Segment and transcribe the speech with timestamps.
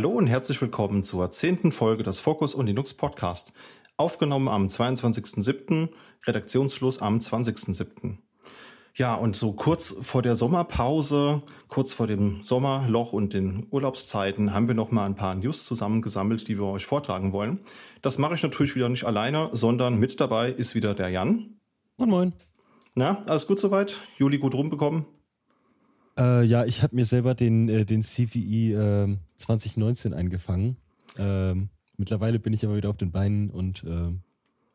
[0.00, 3.52] Hallo und herzlich willkommen zur zehnten Folge des Focus und Linux Podcast.
[3.98, 5.90] Aufgenommen am 22.07.,
[6.26, 8.16] Redaktionsschluss am 20.07.
[8.94, 14.68] Ja, und so kurz vor der Sommerpause, kurz vor dem Sommerloch und den Urlaubszeiten haben
[14.68, 17.60] wir noch mal ein paar News zusammengesammelt, die wir euch vortragen wollen.
[18.00, 21.60] Das mache ich natürlich wieder nicht alleine, sondern mit dabei ist wieder der Jan.
[21.98, 22.34] Moin, moin.
[22.94, 24.00] Na, alles gut soweit?
[24.16, 25.04] Juli gut rumbekommen?
[26.20, 30.76] Äh, ja, ich habe mir selber den, äh, den CVI äh, 2019 eingefangen.
[31.16, 34.12] Ähm, mittlerweile bin ich aber wieder auf den Beinen und äh,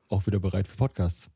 [0.09, 1.30] auch wieder bereit für Podcasts.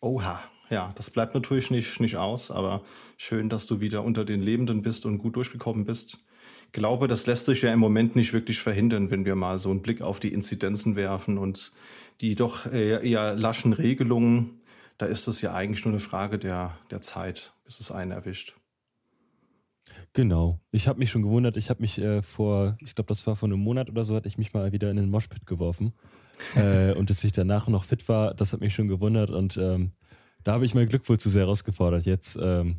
[0.00, 2.82] Oha, ja, das bleibt natürlich nicht, nicht aus, aber
[3.16, 6.24] schön, dass du wieder unter den Lebenden bist und gut durchgekommen bist.
[6.66, 9.70] Ich glaube, das lässt sich ja im Moment nicht wirklich verhindern, wenn wir mal so
[9.70, 11.72] einen Blick auf die Inzidenzen werfen und
[12.20, 14.60] die doch eher, eher laschen Regelungen.
[14.98, 18.56] Da ist es ja eigentlich nur eine Frage der, der Zeit, bis es einen erwischt.
[20.12, 20.60] Genau.
[20.70, 21.56] Ich habe mich schon gewundert.
[21.56, 24.28] Ich habe mich äh, vor, ich glaube, das war vor einem Monat oder so, hatte
[24.28, 25.92] ich mich mal wieder in den Moshpit geworfen.
[26.54, 29.30] äh, und dass ich danach noch fit war, das hat mich schon gewundert.
[29.30, 29.92] Und ähm,
[30.44, 32.38] da habe ich mein Glück wohl zu sehr herausgefordert jetzt.
[32.40, 32.76] Ähm,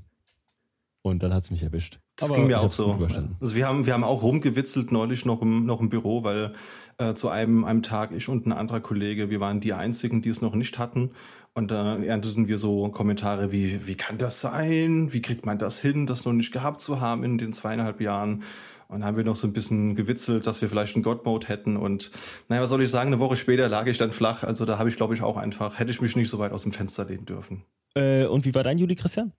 [1.02, 2.00] und dann hat es mich erwischt.
[2.18, 2.98] Das Aber ging mir auch so.
[3.40, 6.54] Also wir haben, wir haben auch rumgewitzelt neulich noch im, noch im Büro, weil
[6.98, 10.30] äh, zu einem, einem Tag ich und ein anderer Kollege, wir waren die einzigen, die
[10.30, 11.12] es noch nicht hatten.
[11.54, 15.14] Und da äh, ernteten wir so Kommentare wie, wie kann das sein?
[15.14, 18.44] Wie kriegt man das hin, das noch nicht gehabt zu haben in den zweieinhalb Jahren?
[18.88, 21.78] Und dann haben wir noch so ein bisschen gewitzelt, dass wir vielleicht einen God-Mode hätten.
[21.78, 22.10] Und
[22.50, 24.44] naja, was soll ich sagen, eine Woche später lag ich dann flach.
[24.44, 26.64] Also da habe ich, glaube ich, auch einfach, hätte ich mich nicht so weit aus
[26.64, 27.64] dem Fenster lehnen dürfen.
[27.96, 29.34] Äh, und wie war dein Juli, Christian?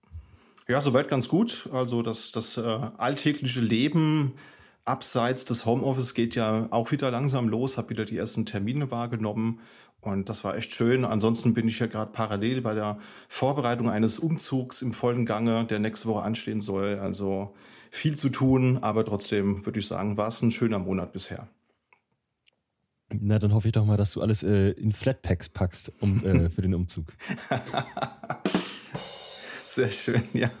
[0.69, 1.67] Ja, soweit ganz gut.
[1.73, 4.33] Also das, das äh, alltägliche Leben
[4.85, 9.61] abseits des Homeoffice geht ja auch wieder langsam los, habe wieder die ersten Termine wahrgenommen
[9.99, 11.05] und das war echt schön.
[11.05, 15.79] Ansonsten bin ich ja gerade parallel bei der Vorbereitung eines Umzugs im vollen Gange, der
[15.79, 16.99] nächste Woche anstehen soll.
[16.99, 17.55] Also
[17.89, 21.47] viel zu tun, aber trotzdem würde ich sagen, war es ein schöner Monat bisher.
[23.11, 26.49] Na, dann hoffe ich doch mal, dass du alles äh, in Flatpacks packst um, äh,
[26.51, 27.07] für den Umzug.
[29.79, 30.51] Sehr schön, ja.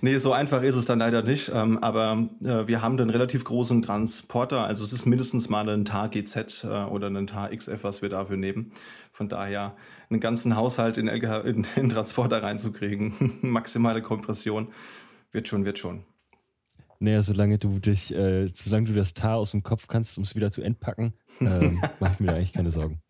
[0.00, 1.50] Nee, so einfach ist es dann leider nicht.
[1.52, 4.64] Ähm, aber äh, wir haben einen relativ großen Transporter.
[4.64, 8.10] Also es ist mindestens mal ein TAR GZ äh, oder ein TAR XF, was wir
[8.10, 8.70] dafür nehmen.
[9.10, 9.74] Von daher
[10.08, 13.38] einen ganzen Haushalt in, LGH, in, in Transporter reinzukriegen.
[13.42, 14.68] Maximale Kompression.
[15.32, 16.04] Wird schon, wird schon.
[17.00, 20.36] Naja, solange du dich, äh, solange du das TAR aus dem Kopf kannst, um es
[20.36, 23.03] wieder zu entpacken, ähm, mache ich mir da eigentlich keine Sorgen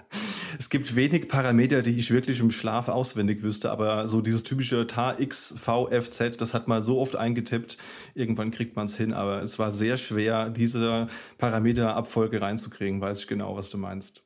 [0.59, 4.87] es gibt wenig Parameter, die ich wirklich im Schlaf auswendig wüsste, aber so dieses typische
[4.87, 7.79] TAR X, VFZ, das hat mal so oft eingetippt,
[8.15, 13.27] irgendwann kriegt man es hin, aber es war sehr schwer, diese Parameterabfolge reinzukriegen, weiß ich
[13.27, 14.23] genau, was du meinst.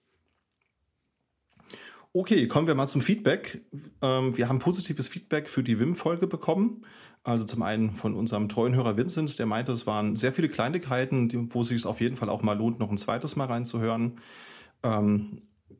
[2.15, 3.61] Okay, kommen wir mal zum Feedback.
[4.01, 6.83] Ähm, wir haben positives Feedback für die WIM-Folge bekommen.
[7.23, 11.53] Also zum einen von unserem treuen Hörer Vincent, der meinte, es waren sehr viele Kleinigkeiten,
[11.53, 14.19] wo es sich auf jeden Fall auch mal lohnt, noch ein zweites Mal reinzuhören.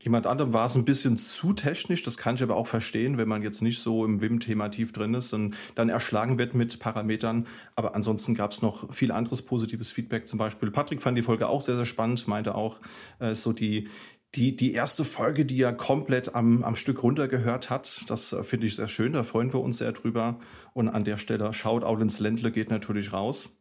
[0.01, 2.03] Jemand anderem war es ein bisschen zu technisch.
[2.03, 5.15] Das kann ich aber auch verstehen, wenn man jetzt nicht so im WIM-Thema tief drin
[5.15, 7.47] ist und dann erschlagen wird mit Parametern.
[7.75, 10.27] Aber ansonsten gab es noch viel anderes positives Feedback.
[10.27, 12.81] Zum Beispiel Patrick fand die Folge auch sehr, sehr spannend, meinte auch,
[13.19, 13.89] äh, so die,
[14.35, 18.05] die, die erste Folge, die er komplett am, am Stück runtergehört hat.
[18.09, 19.13] Das äh, finde ich sehr schön.
[19.13, 20.39] Da freuen wir uns sehr drüber.
[20.75, 23.58] Und an der Stelle Shoutout ins Ländle geht natürlich raus.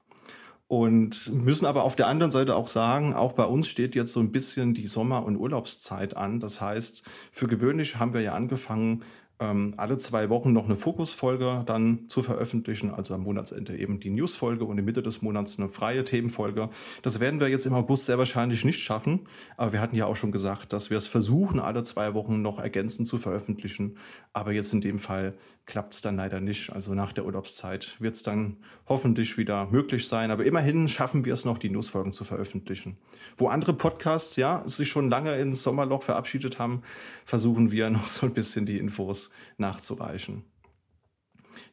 [0.68, 4.20] Und müssen aber auf der anderen Seite auch sagen, auch bei uns steht jetzt so
[4.20, 6.42] ein bisschen die Sommer- und Urlaubszeit an.
[6.42, 9.04] Das heißt, für gewöhnlich haben wir ja angefangen,
[9.40, 14.10] ähm, alle zwei Wochen noch eine Fokusfolge dann zu veröffentlichen, also am Monatsende eben die
[14.10, 16.70] Newsfolge und in Mitte des Monats eine freie Themenfolge.
[17.04, 20.16] Das werden wir jetzt im August sehr wahrscheinlich nicht schaffen, aber wir hatten ja auch
[20.16, 23.98] schon gesagt, dass wir es versuchen, alle zwei Wochen noch ergänzend zu veröffentlichen.
[24.34, 26.72] Aber jetzt in dem Fall klappt es dann leider nicht.
[26.72, 30.32] Also nach der Urlaubszeit wird es dann hoffentlich wieder möglich sein.
[30.32, 32.98] Aber immerhin schaffen wir es noch, die Newsfolgen zu veröffentlichen.
[33.36, 36.84] Wo andere Podcasts ja sich schon lange ins Sommerloch verabschiedet haben,
[37.26, 39.27] versuchen wir noch so ein bisschen die Infos
[39.58, 40.44] nachzureichen.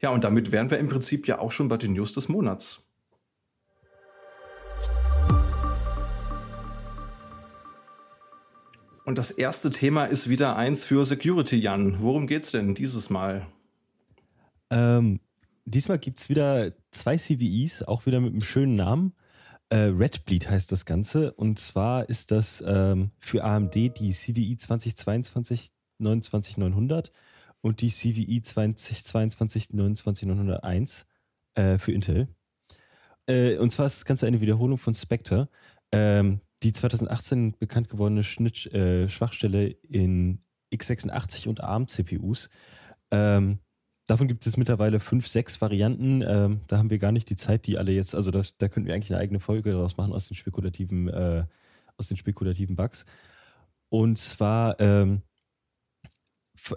[0.00, 2.84] Ja, und damit wären wir im Prinzip ja auch schon bei den News des Monats.
[9.04, 12.00] Und das erste Thema ist wieder eins für Security, Jan.
[12.00, 13.46] Worum geht's denn dieses Mal?
[14.70, 15.20] Ähm,
[15.66, 19.12] diesmal gibt es wieder zwei CVEs, auch wieder mit einem schönen Namen.
[19.68, 21.32] Äh, Redbleed heißt das Ganze.
[21.34, 25.68] Und zwar ist das ähm, für AMD die CVE 2022
[25.98, 27.12] 29900
[27.64, 31.06] und die CVE 2022 29901
[31.54, 32.28] äh, für Intel.
[33.26, 35.48] Äh, und zwar ist das Ganze eine Wiederholung von Spectre,
[35.90, 40.42] ähm, die 2018 bekannt gewordene Schnitt, äh, Schwachstelle in
[40.74, 42.50] x86 und ARM-CPUs.
[43.10, 43.60] Ähm,
[44.06, 46.20] davon gibt es mittlerweile fünf, sechs Varianten.
[46.20, 48.88] Ähm, da haben wir gar nicht die Zeit, die alle jetzt, also das, da könnten
[48.88, 51.46] wir eigentlich eine eigene Folge daraus machen aus den spekulativen, äh,
[51.96, 53.06] aus den spekulativen Bugs.
[53.88, 55.22] Und zwar ähm,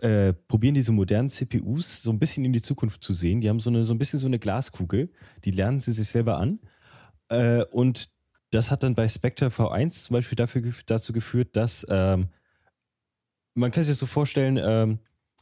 [0.01, 3.41] äh, probieren diese modernen CPUs so ein bisschen in die Zukunft zu sehen.
[3.41, 5.11] Die haben so, eine, so ein bisschen so eine Glaskugel,
[5.43, 6.59] die lernen sie sich selber an.
[7.29, 8.09] Äh, und
[8.51, 12.29] das hat dann bei Spectre V1 zum Beispiel dafür, dazu geführt, dass ähm,
[13.53, 14.99] man kann sich das so vorstellen, ähm,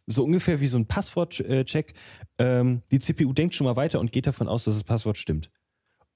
[0.07, 1.93] so ungefähr wie so ein Passwortcheck.
[2.37, 5.51] Ähm, die CPU denkt schon mal weiter und geht davon aus, dass das Passwort stimmt.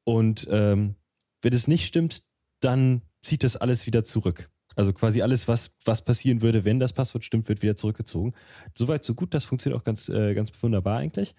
[0.04, 0.96] Und ähm,
[1.42, 2.24] wenn es nicht stimmt,
[2.60, 4.50] dann zieht das alles wieder zurück.
[4.80, 8.34] Also quasi alles, was, was passieren würde, wenn das Passwort stimmt, wird wieder zurückgezogen.
[8.74, 11.36] Soweit, so gut, das funktioniert auch ganz, äh, ganz wunderbar eigentlich.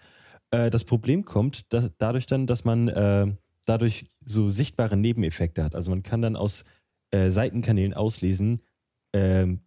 [0.51, 3.35] Äh, das Problem kommt dass, dadurch dann, dass man äh,
[3.65, 5.75] dadurch so sichtbare Nebeneffekte hat.
[5.75, 6.67] Also man kann dann aus
[7.13, 8.61] äh, Seitenkanälen auslesen,
[9.15, 9.61] ähm,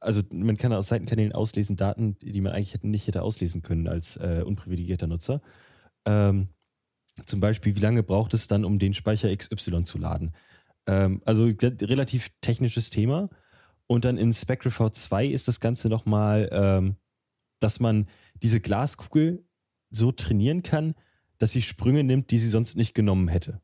[0.00, 4.16] also man kann aus Seitenkanälen auslesen Daten, die man eigentlich nicht hätte auslesen können als
[4.16, 5.42] äh, unprivilegierter Nutzer.
[6.06, 6.48] Ähm,
[7.26, 10.32] zum Beispiel, wie lange braucht es dann, um den Speicher XY zu laden?
[10.86, 13.30] Ähm, also relativ technisches Thema.
[13.86, 16.96] Und dann in Spectre V2 ist das Ganze nochmal, ähm,
[17.58, 18.08] dass man
[18.42, 19.44] diese Glaskugel
[19.90, 20.94] so trainieren kann,
[21.38, 23.60] dass sie Sprünge nimmt, die sie sonst nicht genommen hätte.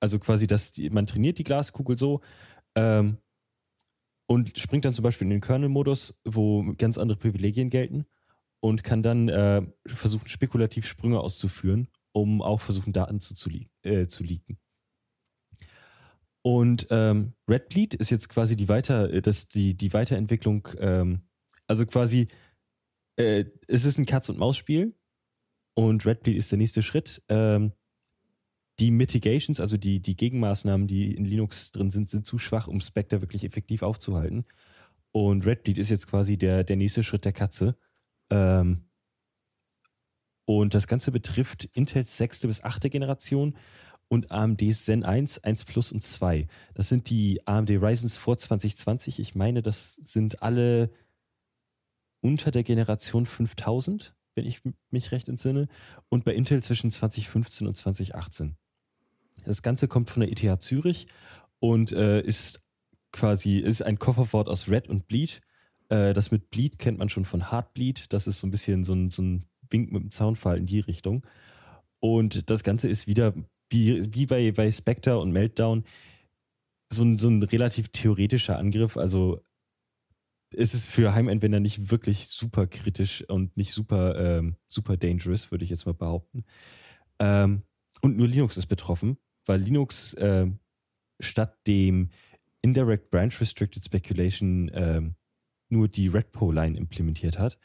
[0.00, 2.20] Also quasi, dass die, man trainiert die Glaskugel so,
[2.74, 3.18] ähm,
[4.26, 8.06] und springt dann zum Beispiel in den Kernel-Modus, wo ganz andere Privilegien gelten
[8.60, 13.50] und kann dann äh, versuchen, spekulativ Sprünge auszuführen, um auch versuchen, Daten zu, zu,
[13.82, 14.58] äh, zu leaken.
[16.46, 21.22] Und ähm, Redbleed ist jetzt quasi die, Weiter, äh, das, die, die Weiterentwicklung, ähm,
[21.66, 22.28] also quasi,
[23.16, 24.94] äh, es ist ein Katz-und-Maus-Spiel
[25.74, 27.20] und Redbleed ist der nächste Schritt.
[27.28, 27.72] Ähm,
[28.78, 32.80] die Mitigations, also die, die Gegenmaßnahmen, die in Linux drin sind, sind zu schwach, um
[32.80, 34.44] Spectre wirklich effektiv aufzuhalten.
[35.10, 37.76] Und Redbleed ist jetzt quasi der, der nächste Schritt der Katze.
[38.30, 38.84] Ähm,
[40.44, 43.56] und das Ganze betrifft Intels sechste bis achte Generation
[44.08, 46.46] und AMDs Zen 1, 1 Plus und 2.
[46.74, 49.18] Das sind die AMD Ryzens vor 2020.
[49.18, 50.90] Ich meine, das sind alle
[52.20, 55.68] unter der Generation 5000, wenn ich mich recht entsinne.
[56.08, 58.56] Und bei Intel zwischen 2015 und 2018.
[59.44, 61.06] Das Ganze kommt von der ETH Zürich
[61.58, 62.62] und äh, ist
[63.12, 65.40] quasi ist ein Kofferwort aus Red und Bleed.
[65.88, 68.12] Äh, das mit Bleed kennt man schon von Heartbleed.
[68.12, 70.80] Das ist so ein bisschen so ein, so ein Wink mit dem Zaunfall in die
[70.80, 71.26] Richtung.
[72.00, 73.34] Und das Ganze ist wieder
[73.70, 75.84] wie, wie bei, bei Spectre und Meltdown
[76.92, 78.96] so ein, so ein relativ theoretischer Angriff.
[78.96, 79.42] Also
[80.54, 85.64] es ist für Heimanwender nicht wirklich super kritisch und nicht super, ähm, super dangerous, würde
[85.64, 86.44] ich jetzt mal behaupten.
[87.18, 87.62] Ähm,
[88.02, 90.46] und nur Linux ist betroffen weil Linux äh,
[91.20, 92.10] statt dem
[92.62, 95.02] Indirect Branch Restricted Speculation äh,
[95.68, 97.58] nur die Redpo-Line implementiert hat.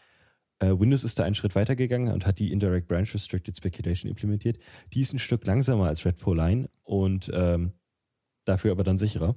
[0.61, 4.09] Äh, Windows ist da einen Schritt weiter gegangen und hat die Indirect Branch Restricted Speculation
[4.09, 4.59] implementiert.
[4.93, 7.73] Die ist ein Stück langsamer als Redpo-Line und ähm,
[8.45, 9.35] dafür aber dann sicherer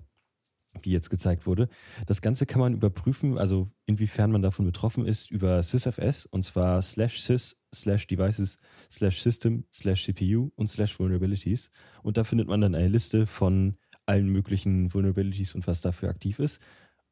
[0.83, 1.69] wie jetzt gezeigt wurde.
[2.07, 6.83] Das Ganze kann man überprüfen, also inwiefern man davon betroffen ist, über sysfs und zwar
[6.83, 8.59] slash sys slash devices
[8.91, 11.71] slash system slash CPU und slash vulnerabilities.
[12.03, 13.77] Und da findet man dann eine Liste von
[14.07, 16.61] allen möglichen Vulnerabilities und was dafür aktiv ist.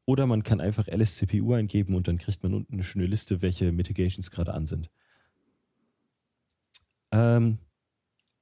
[0.05, 3.71] Oder man kann einfach lscpu eingeben und dann kriegt man unten eine schöne Liste, welche
[3.71, 4.89] Mitigations gerade an sind.
[7.11, 7.59] Ähm,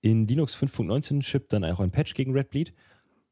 [0.01, 2.73] in Linux 5.19 schippt dann auch ein Patch gegen Redbleed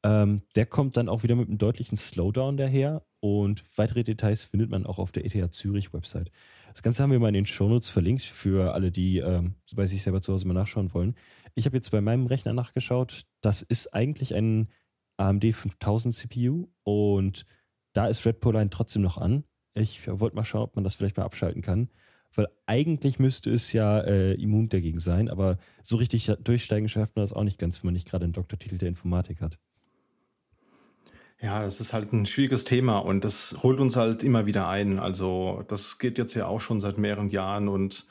[0.03, 4.69] ähm, der kommt dann auch wieder mit einem deutlichen Slowdown daher und weitere Details findet
[4.69, 6.31] man auch auf der ETH Zürich Website.
[6.71, 10.01] Das Ganze haben wir mal in den Shownotes verlinkt für alle, die ähm, bei sich
[10.01, 11.15] selber zu Hause mal nachschauen wollen.
[11.55, 13.25] Ich habe jetzt bei meinem Rechner nachgeschaut.
[13.41, 14.69] Das ist eigentlich ein
[15.17, 17.45] AMD 5000 CPU und
[17.93, 19.43] da ist Red Line trotzdem noch an.
[19.73, 21.89] Ich wollte mal schauen, ob man das vielleicht mal abschalten kann,
[22.33, 27.23] weil eigentlich müsste es ja äh, immun dagegen sein, aber so richtig durchsteigen schafft man
[27.23, 29.59] das auch nicht ganz, wenn man nicht gerade einen Doktortitel der Informatik hat.
[31.41, 34.99] Ja, das ist halt ein schwieriges Thema und das holt uns halt immer wieder ein.
[34.99, 38.05] Also das geht jetzt ja auch schon seit mehreren Jahren und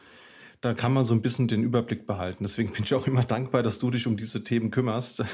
[0.63, 2.43] da kann man so ein bisschen den Überblick behalten.
[2.43, 5.25] Deswegen bin ich auch immer dankbar, dass du dich um diese Themen kümmerst,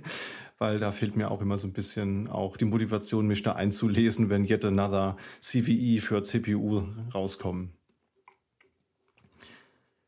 [0.58, 4.30] weil da fehlt mir auch immer so ein bisschen auch die Motivation, mich da einzulesen,
[4.30, 6.84] wenn yet another CVE für CPU
[7.14, 7.72] rauskommen.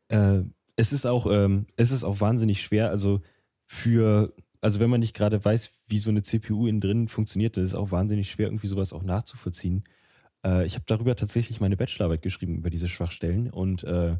[0.08, 0.42] Äh,
[0.76, 3.22] es ist auch, ähm, es ist auch wahnsinnig schwer, also
[3.64, 7.62] für also wenn man nicht gerade weiß, wie so eine CPU innen drin funktioniert, dann
[7.62, 9.84] ist es auch wahnsinnig schwer, irgendwie sowas auch nachzuvollziehen.
[10.44, 14.16] Äh, ich habe darüber tatsächlich meine Bachelorarbeit geschrieben, über diese Schwachstellen und äh,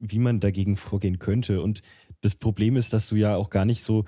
[0.00, 1.62] wie man dagegen vorgehen könnte.
[1.62, 1.82] Und
[2.20, 4.04] das Problem ist, dass du ja auch gar nicht so,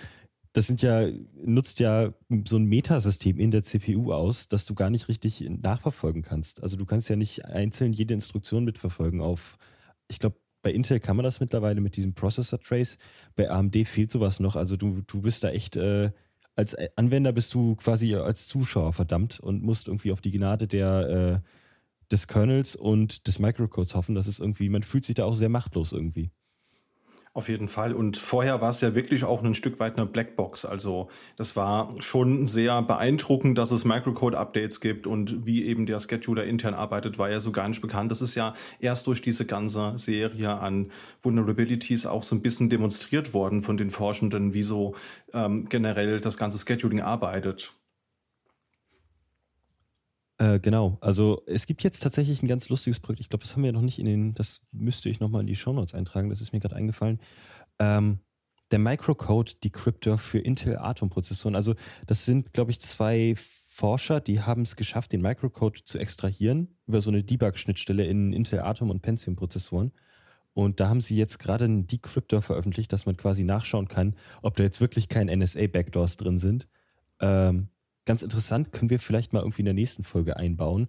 [0.52, 1.08] das sind ja,
[1.44, 2.12] nutzt ja
[2.44, 6.62] so ein Metasystem in der CPU aus, dass du gar nicht richtig nachverfolgen kannst.
[6.62, 9.58] Also du kannst ja nicht einzeln jede Instruktion mitverfolgen auf
[10.10, 12.98] ich glaube, bei Intel kann man das mittlerweile mit diesem Processor Trace.
[13.36, 14.56] Bei AMD fehlt sowas noch.
[14.56, 16.10] Also du, du bist da echt, äh,
[16.54, 21.42] als Anwender bist du quasi als Zuschauer verdammt und musst irgendwie auf die Gnade der,
[21.42, 21.48] äh,
[22.10, 24.14] des Kernels und des Microcodes hoffen.
[24.14, 26.30] Das ist irgendwie, man fühlt sich da auch sehr machtlos irgendwie.
[27.40, 27.94] Auf jeden Fall.
[27.94, 30.66] Und vorher war es ja wirklich auch ein Stück weit eine Blackbox.
[30.66, 36.44] Also das war schon sehr beeindruckend, dass es Microcode-Updates gibt und wie eben der Scheduler
[36.44, 38.10] intern arbeitet, war ja so gar nicht bekannt.
[38.10, 40.90] Das ist ja erst durch diese ganze Serie an
[41.22, 44.94] Vulnerabilities auch so ein bisschen demonstriert worden von den Forschenden, wie so
[45.32, 47.72] ähm, generell das ganze Scheduling arbeitet.
[50.40, 53.20] Äh, genau, also es gibt jetzt tatsächlich ein ganz lustiges Projekt.
[53.20, 55.54] Ich glaube, das haben wir noch nicht in den, das müsste ich nochmal in die
[55.54, 57.20] Shownotes eintragen, das ist mir gerade eingefallen.
[57.78, 58.20] Ähm,
[58.70, 61.56] der Microcode Decryptor für Intel Atom-Prozessoren.
[61.56, 61.74] Also,
[62.06, 67.02] das sind, glaube ich, zwei Forscher, die haben es geschafft, den Microcode zu extrahieren über
[67.02, 69.92] so eine Debug-Schnittstelle in Intel Atom und Pentium-Prozessoren.
[70.54, 74.56] Und da haben sie jetzt gerade einen Decryptor veröffentlicht, dass man quasi nachschauen kann, ob
[74.56, 76.66] da jetzt wirklich kein NSA-Backdoors drin sind.
[77.20, 77.68] Ähm,
[78.04, 80.88] ganz interessant, können wir vielleicht mal irgendwie in der nächsten Folge einbauen,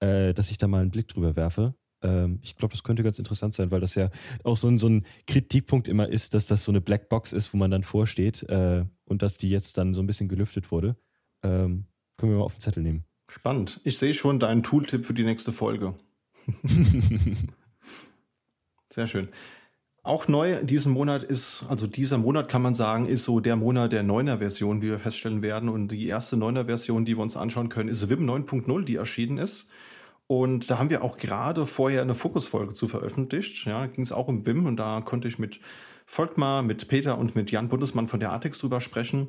[0.00, 1.74] äh, dass ich da mal einen Blick drüber werfe.
[2.02, 4.10] Ähm, ich glaube, das könnte ganz interessant sein, weil das ja
[4.44, 7.58] auch so ein, so ein Kritikpunkt immer ist, dass das so eine Blackbox ist, wo
[7.58, 10.96] man dann vorsteht äh, und dass die jetzt dann so ein bisschen gelüftet wurde.
[11.42, 13.04] Ähm, können wir mal auf den Zettel nehmen.
[13.28, 13.80] Spannend.
[13.84, 15.94] Ich sehe schon deinen Tooltip für die nächste Folge.
[18.90, 19.28] Sehr schön.
[20.04, 23.90] Auch neu diesen Monat ist, also dieser Monat kann man sagen, ist so der Monat
[23.90, 25.70] der 9er Version, wie wir feststellen werden.
[25.70, 29.38] Und die erste 9er Version, die wir uns anschauen können, ist Vim 9.0, die erschienen
[29.38, 29.70] ist.
[30.26, 33.64] Und da haben wir auch gerade vorher eine Fokusfolge zu veröffentlicht.
[33.64, 35.58] Ja, ging es auch um Vim und da konnte ich mit
[36.04, 39.28] Volkmar, mit Peter und mit Jan Bundesmann von der Artix drüber sprechen.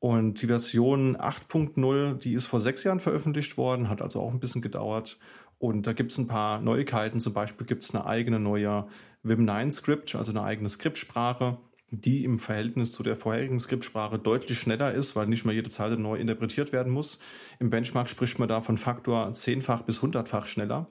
[0.00, 4.40] Und die Version 8.0, die ist vor sechs Jahren veröffentlicht worden, hat also auch ein
[4.40, 5.18] bisschen gedauert.
[5.60, 7.20] Und da gibt es ein paar Neuigkeiten.
[7.20, 8.86] Zum Beispiel gibt es eine eigene neue
[9.22, 11.58] Vim9-Script, also eine eigene Skriptsprache,
[11.90, 15.98] die im Verhältnis zu der vorherigen Skriptsprache deutlich schneller ist, weil nicht mehr jede Zeile
[15.98, 17.18] neu interpretiert werden muss.
[17.58, 20.88] Im Benchmark spricht man da von Faktor zehnfach bis hundertfach schneller.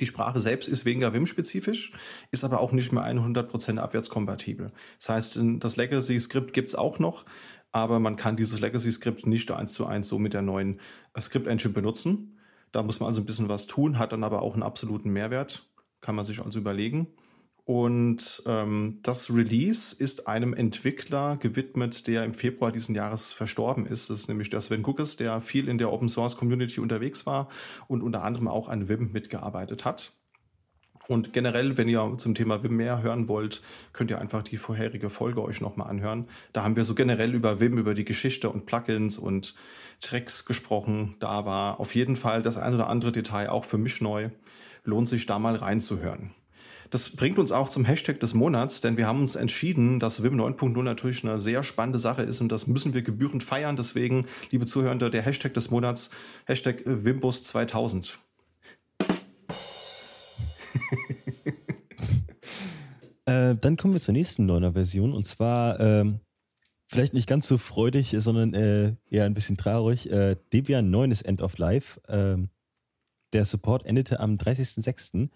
[0.00, 1.92] Die Sprache selbst ist weniger Vim-spezifisch,
[2.32, 4.72] ist aber auch nicht mehr 100% abwärtskompatibel.
[4.98, 7.24] Das heißt, das Legacy-Skript gibt es auch noch,
[7.70, 10.80] aber man kann dieses Legacy-Skript nicht eins zu eins so mit der neuen
[11.16, 12.35] Script-Engine benutzen.
[12.72, 15.68] Da muss man also ein bisschen was tun, hat dann aber auch einen absoluten Mehrwert.
[16.00, 17.08] Kann man sich also überlegen.
[17.66, 24.08] Und ähm, das Release ist einem Entwickler gewidmet, der im Februar diesen Jahres verstorben ist.
[24.08, 27.48] Das ist nämlich der Sven Guckes, der viel in der Open Source Community unterwegs war
[27.88, 30.12] und unter anderem auch an Vim mitgearbeitet hat.
[31.08, 35.08] Und generell, wenn ihr zum Thema Vim mehr hören wollt, könnt ihr einfach die vorherige
[35.08, 36.26] Folge euch nochmal anhören.
[36.52, 39.54] Da haben wir so generell über Vim, über die Geschichte und Plugins und
[40.00, 41.14] Tracks gesprochen.
[41.20, 44.30] Da war auf jeden Fall das ein oder andere Detail auch für mich neu.
[44.84, 46.32] Lohnt sich da mal reinzuhören.
[46.90, 50.40] Das bringt uns auch zum Hashtag des Monats, denn wir haben uns entschieden, dass Vim
[50.40, 53.76] 9.0 natürlich eine sehr spannende Sache ist und das müssen wir gebührend feiern.
[53.76, 56.10] Deswegen, liebe Zuhörende, der Hashtag des Monats,
[56.46, 58.20] Hashtag Wimbus 2000.
[63.26, 66.20] äh, dann kommen wir zur nächsten neuner Version und zwar ähm,
[66.86, 70.10] vielleicht nicht ganz so freudig, sondern äh, eher ein bisschen traurig.
[70.10, 72.00] Äh, Debian 9 ist End of Life.
[72.08, 72.50] Ähm,
[73.32, 75.28] der Support endete am 30.06.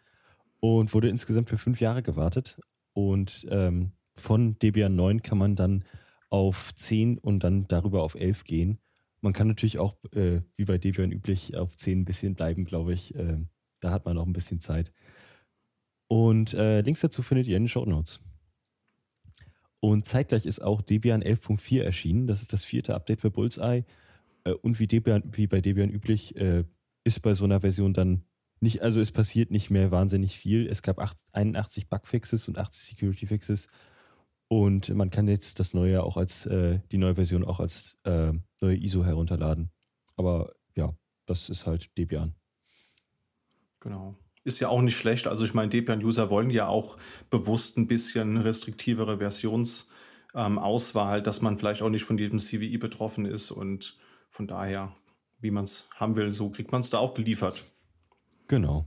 [0.60, 2.60] und wurde insgesamt für fünf Jahre gewartet.
[2.92, 5.84] Und ähm, von Debian 9 kann man dann
[6.28, 8.78] auf 10 und dann darüber auf 11 gehen.
[9.20, 12.92] Man kann natürlich auch, äh, wie bei Debian üblich, auf 10 ein bisschen bleiben, glaube
[12.92, 13.14] ich.
[13.16, 13.48] Ähm,
[13.80, 14.92] da hat man auch ein bisschen Zeit.
[16.10, 18.20] Und äh, Links dazu findet ihr in den Show Notes.
[19.78, 22.26] Und zeitgleich ist auch Debian 11.4 erschienen.
[22.26, 23.84] Das ist das vierte Update für Bullseye.
[24.42, 26.64] Äh, und wie, Debian, wie bei Debian üblich, äh,
[27.04, 28.24] ist bei so einer Version dann
[28.58, 30.66] nicht, also es passiert nicht mehr wahnsinnig viel.
[30.66, 30.98] Es gab
[31.30, 33.68] 81 Bugfixes und 80 Security Fixes.
[34.48, 38.76] Und man kann jetzt das neue auch als, äh, die neue Version auch als neue
[38.76, 39.70] ISO herunterladen.
[40.16, 40.92] Aber ja,
[41.26, 42.34] das ist halt Debian.
[43.78, 45.26] Genau ist ja auch nicht schlecht.
[45.26, 46.96] Also ich meine, Debian-User wollen ja auch
[47.28, 53.26] bewusst ein bisschen restriktivere Versionsauswahl, ähm, dass man vielleicht auch nicht von jedem CVI betroffen
[53.26, 53.96] ist und
[54.30, 54.94] von daher,
[55.40, 57.64] wie man es haben will, so kriegt man es da auch geliefert.
[58.48, 58.86] Genau.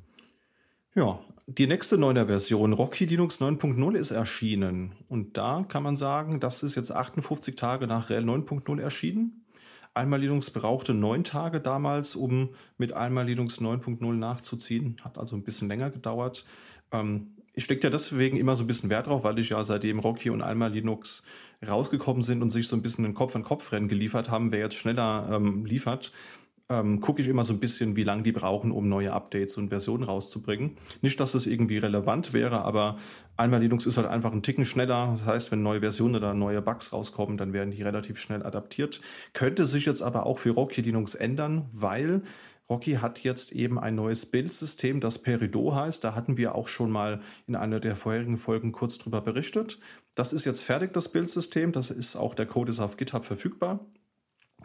[0.95, 4.93] Ja, die nächste neuner Version, Rocky Linux 9.0, ist erschienen.
[5.09, 9.42] Und da kann man sagen, das ist jetzt 58 Tage nach RHEL 9.0 erschienen.
[9.93, 14.97] Alma Linux brauchte neun Tage damals, um mit Alma Linux 9.0 nachzuziehen.
[15.03, 16.45] Hat also ein bisschen länger gedauert.
[16.91, 19.99] Ähm, ich stecke ja deswegen immer so ein bisschen Wert drauf, weil ich ja seitdem
[19.99, 21.23] Rocky und Alma Linux
[21.65, 25.65] rausgekommen sind und sich so ein bisschen ein Kopf-an-Kopf-Rennen geliefert haben, wer jetzt schneller ähm,
[25.65, 26.11] liefert.
[26.69, 29.69] Ähm, gucke ich immer so ein bisschen, wie lange die brauchen, um neue Updates und
[29.69, 30.77] Versionen rauszubringen.
[31.01, 32.97] Nicht, dass das irgendwie relevant wäre, aber
[33.37, 35.17] einmal Linux ist halt einfach ein Ticken schneller.
[35.17, 39.01] Das heißt, wenn neue Versionen oder neue Bugs rauskommen, dann werden die relativ schnell adaptiert.
[39.33, 42.23] Könnte sich jetzt aber auch für Rocky Linux ändern, weil
[42.69, 46.03] Rocky hat jetzt eben ein neues Bildsystem, das Peridot heißt.
[46.03, 49.79] Da hatten wir auch schon mal in einer der vorherigen Folgen kurz drüber berichtet.
[50.15, 51.71] Das ist jetzt fertig, das Bildsystem.
[51.73, 53.85] Das ist auch der Code ist auf GitHub verfügbar.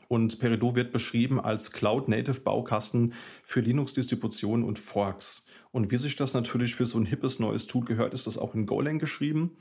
[0.08, 3.12] Und Peridot wird beschrieben als Cloud-Native-Baukasten
[3.44, 5.46] für Linux-Distributionen und Forks.
[5.70, 8.54] Und wie sich das natürlich für so ein hippes neues Tool gehört, ist das auch
[8.54, 9.56] in Golang geschrieben.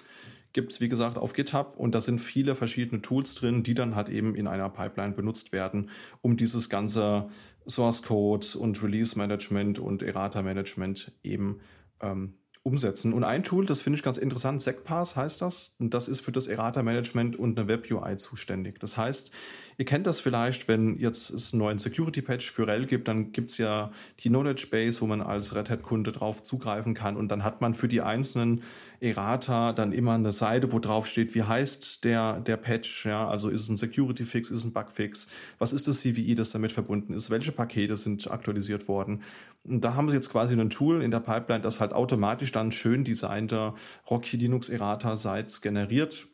[0.53, 3.95] Gibt es, wie gesagt, auf GitHub und da sind viele verschiedene Tools drin, die dann
[3.95, 5.89] halt eben in einer Pipeline benutzt werden,
[6.21, 7.27] um dieses ganze
[7.67, 11.59] Source Code und Release Management und Errata Management eben
[11.99, 12.35] ähm,
[12.67, 13.13] umsetzen.
[13.13, 16.33] Und ein Tool, das finde ich ganz interessant, SecPass heißt das, und das ist für
[16.33, 18.79] das Errata-Management und eine Web-UI zuständig.
[18.79, 19.31] Das heißt,
[19.77, 23.51] ihr kennt das vielleicht, wenn jetzt es einen neuen Security-Patch für RHEL gibt, dann gibt
[23.51, 27.15] es ja die Knowledge Base, wo man als Red Hat-Kunde drauf zugreifen kann.
[27.15, 28.63] Und dann hat man für die einzelnen
[28.99, 33.49] Errata dann immer eine Seite, wo drauf steht, wie heißt der, der Patch, ja, also
[33.49, 35.27] ist es ein Security-Fix, ist es ein Bug-Fix,
[35.59, 39.21] was ist das CVI, das damit verbunden ist, welche Pakete sind aktualisiert worden.
[39.63, 42.71] Und da haben sie jetzt quasi ein Tool in der Pipeline, das halt automatisch dann
[42.71, 43.75] schön designte
[44.09, 46.27] Rocky Linux Errata Sites generiert,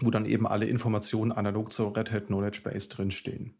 [0.00, 3.54] wo dann eben alle Informationen analog zur Red Hat Knowledge Base drinstehen.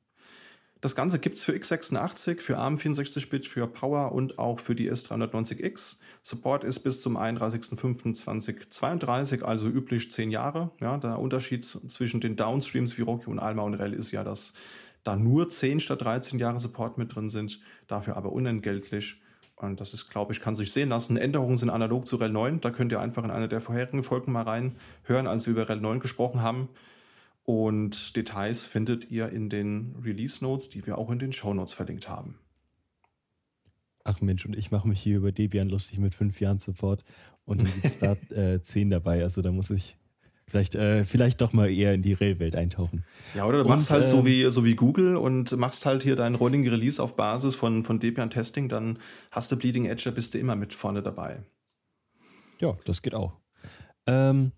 [0.84, 4.92] Das Ganze gibt es für x86, für ARM 64-Bit, für Power und auch für die
[4.92, 5.96] S390X.
[6.22, 10.72] Support ist bis zum 31.05.2032, also üblich 10 Jahre.
[10.82, 14.52] Ja, der Unterschied zwischen den Downstreams wie Rocky und Alma und RHEL ist ja, dass
[15.04, 19.22] da nur 10 statt 13 Jahre Support mit drin sind, dafür aber unentgeltlich.
[19.56, 21.16] Und das ist, glaube ich, kann sich sehen lassen.
[21.16, 22.60] Änderungen sind analog zu RHEL 9.
[22.60, 25.80] Da könnt ihr einfach in eine der vorherigen Folgen mal reinhören, als wir über RHEL
[25.80, 26.68] 9 gesprochen haben.
[27.44, 31.72] Und Details findet ihr in den Release Notes, die wir auch in den Show Notes
[31.72, 32.38] verlinkt haben.
[34.02, 37.04] Ach Mensch, und ich mache mich hier über Debian lustig mit fünf Jahren Support
[37.46, 39.22] und dann gibt es da äh, zehn dabei.
[39.22, 39.96] Also da muss ich
[40.46, 43.04] vielleicht, äh, vielleicht doch mal eher in die Rail-Welt eintauchen.
[43.34, 46.02] Ja, oder du und, machst halt äh, so, wie, so wie Google und machst halt
[46.02, 48.98] hier dein Rolling Release auf Basis von, von Debian Testing, dann
[49.30, 51.42] hast du Bleeding Edge, da bist du immer mit vorne dabei.
[52.60, 53.32] Ja, das geht auch.
[54.06, 54.52] Ähm,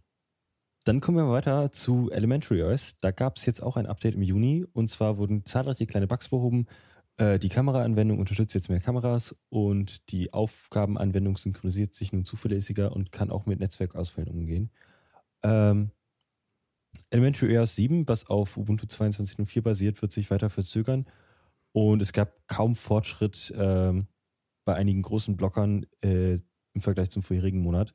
[0.85, 3.01] dann kommen wir weiter zu Elementary OS.
[3.01, 6.29] Da gab es jetzt auch ein Update im Juni und zwar wurden zahlreiche kleine Bugs
[6.29, 6.67] behoben.
[7.17, 13.11] Äh, die Kameraanwendung unterstützt jetzt mehr Kameras und die Aufgabenanwendung synchronisiert sich nun zuverlässiger und
[13.11, 14.71] kann auch mit Netzwerkausfällen umgehen.
[15.47, 15.93] Ähm,
[17.11, 21.07] Elementary OS 7, was auf Ubuntu 22.04 basiert, wird sich weiter verzögern
[21.73, 24.09] und es gab kaum Fortschritt ähm,
[24.65, 26.39] bei einigen großen Blockern äh,
[26.75, 27.95] im Vergleich zum vorherigen Monat.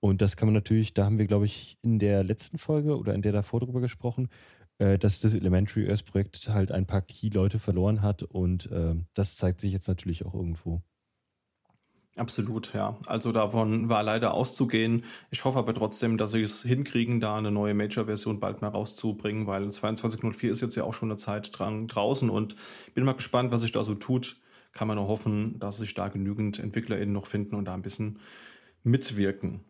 [0.00, 3.14] Und das kann man natürlich, da haben wir, glaube ich, in der letzten Folge oder
[3.14, 4.28] in der davor drüber gesprochen,
[4.78, 9.36] äh, dass das Elementary OS Projekt halt ein paar Key-Leute verloren hat und äh, das
[9.36, 10.82] zeigt sich jetzt natürlich auch irgendwo.
[12.16, 12.98] Absolut, ja.
[13.06, 15.04] Also davon war leider auszugehen.
[15.30, 19.46] Ich hoffe aber trotzdem, dass sie es hinkriegen, da eine neue Major-Version bald mal rauszubringen,
[19.46, 22.56] weil 22.04 ist jetzt ja auch schon eine Zeit dran, draußen und
[22.94, 24.36] bin mal gespannt, was sich da so tut.
[24.72, 28.18] Kann man nur hoffen, dass sich da genügend EntwicklerInnen noch finden und da ein bisschen
[28.82, 29.60] mitwirken.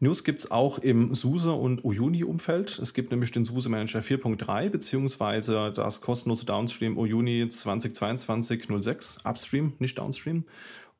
[0.00, 2.78] News gibt es auch im SUSE und Uyuni-Umfeld.
[2.78, 9.98] Es gibt nämlich den SUSE Manager 4.3 beziehungsweise das kostenlose Downstream Uyuni 2022-06 Upstream, nicht
[9.98, 10.44] Downstream.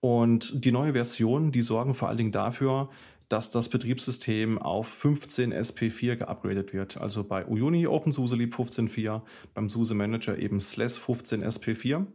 [0.00, 2.90] Und die neue Version, die sorgen vor allen Dingen dafür,
[3.28, 6.98] dass das Betriebssystem auf 15 SP4 geupgradet wird.
[6.98, 9.22] Also bei Uyuni OpenSUSE Leap 15.4,
[9.54, 12.06] beim SUSE Manager eben SLES 15 SP4.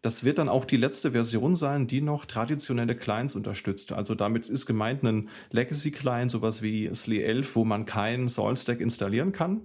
[0.00, 3.92] Das wird dann auch die letzte Version sein, die noch traditionelle Clients unterstützt.
[3.92, 9.32] Also damit ist gemeint ein Legacy-Client, sowas wie SLE 11, wo man kein Salt-Stack installieren
[9.32, 9.62] kann.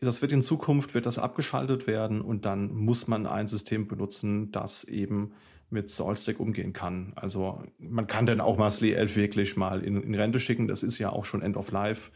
[0.00, 4.52] Das wird in Zukunft, wird das abgeschaltet werden und dann muss man ein System benutzen,
[4.52, 5.32] das eben
[5.70, 7.12] mit SaltStack umgehen kann.
[7.16, 10.68] Also man kann dann auch mal SLE 11 wirklich mal in, in Rente schicken.
[10.68, 12.10] Das ist ja auch schon End of Life.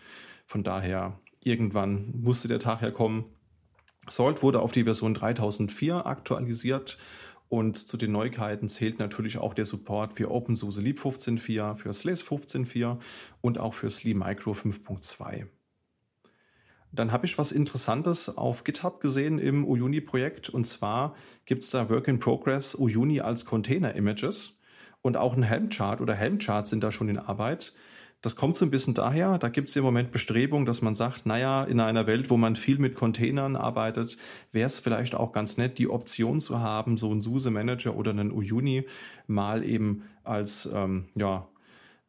[0.47, 3.25] Von daher, irgendwann musste der Tag herkommen,
[4.09, 6.99] Salt wurde auf die Version 3004 aktualisiert
[7.49, 12.25] und zu den Neuigkeiten zählt natürlich auch der Support für OpenSUSE Leap 15.4, für SLACE
[12.25, 12.99] 15.4
[13.43, 15.47] und auch für SLE Micro 5.2.
[16.93, 21.88] Dann habe ich was Interessantes auf GitHub gesehen im Uyuni-Projekt und zwar gibt es da
[21.88, 24.59] Work in Progress Uyuni als Container-Images
[25.01, 27.75] und auch ein Helm-Chart oder Helm-Charts sind da schon in Arbeit.
[28.23, 31.27] Das kommt so ein bisschen daher, da gibt es im Moment Bestrebungen, dass man sagt,
[31.27, 34.17] naja, in einer Welt, wo man viel mit Containern arbeitet,
[34.53, 38.13] wäre es vielleicht auch ganz nett, die Option zu haben, so einen SUSE Manager oder
[38.13, 38.87] einen Uyuni
[39.27, 41.49] mal eben als, ähm, ja,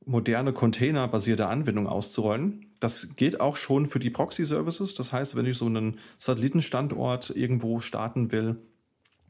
[0.05, 2.67] moderne containerbasierte Anwendung auszurollen.
[2.79, 4.95] Das geht auch schon für die Proxy-Services.
[4.95, 8.57] Das heißt, wenn ich so einen Satellitenstandort irgendwo starten will,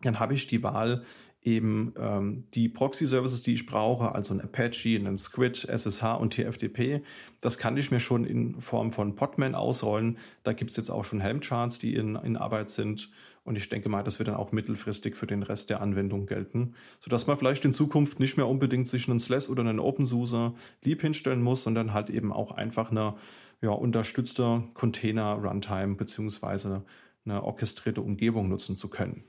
[0.02, 1.04] dann habe ich die Wahl,
[1.44, 7.02] eben ähm, die Proxy-Services, die ich brauche, also ein Apache, ein Squid, SSH und TFTP,
[7.42, 10.18] das kann ich mir schon in Form von Podman ausrollen.
[10.44, 13.10] Da gibt es jetzt auch schon Helm-Charts, die in, in Arbeit sind.
[13.44, 16.76] Und ich denke mal, das wird dann auch mittelfristig für den Rest der Anwendung gelten,
[17.02, 20.54] sodass man vielleicht in Zukunft nicht mehr unbedingt sich einen SLES oder einen OpenSUSE
[20.84, 23.16] lieb hinstellen muss, sondern halt eben auch einfach eine
[23.62, 26.86] ja, unterstützte Container-Runtime beziehungsweise
[27.26, 29.24] eine orchestrierte Umgebung nutzen zu können.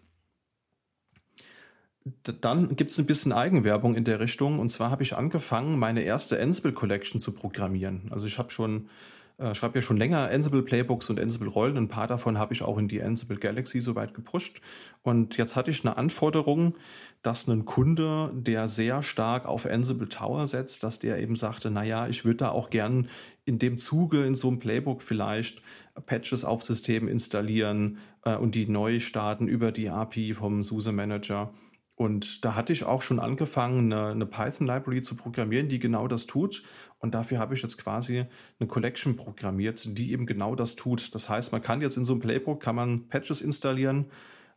[2.40, 4.58] Dann gibt es ein bisschen Eigenwerbung in der Richtung.
[4.58, 8.08] Und zwar habe ich angefangen, meine erste Ansible Collection zu programmieren.
[8.10, 8.88] Also ich habe schon
[9.36, 11.76] äh, schreibe ja schon länger Ansible Playbooks und Ansible Rollen.
[11.76, 14.60] Ein paar davon habe ich auch in die Ansible Galaxy soweit gepusht.
[15.02, 16.76] Und jetzt hatte ich eine Anforderung,
[17.22, 22.06] dass ein Kunde, der sehr stark auf Ansible Tower setzt, dass der eben sagte, naja,
[22.06, 23.08] ich würde da auch gern
[23.44, 25.62] in dem Zuge in so einem Playbook vielleicht
[26.06, 31.52] Patches auf System installieren äh, und die neu starten über die API vom SUSE Manager.
[31.96, 36.26] Und da hatte ich auch schon angefangen, eine, eine Python-Library zu programmieren, die genau das
[36.26, 36.64] tut.
[36.98, 38.24] Und dafür habe ich jetzt quasi
[38.58, 41.14] eine Collection programmiert, die eben genau das tut.
[41.14, 44.06] Das heißt, man kann jetzt in so einem Playbook kann man Patches installieren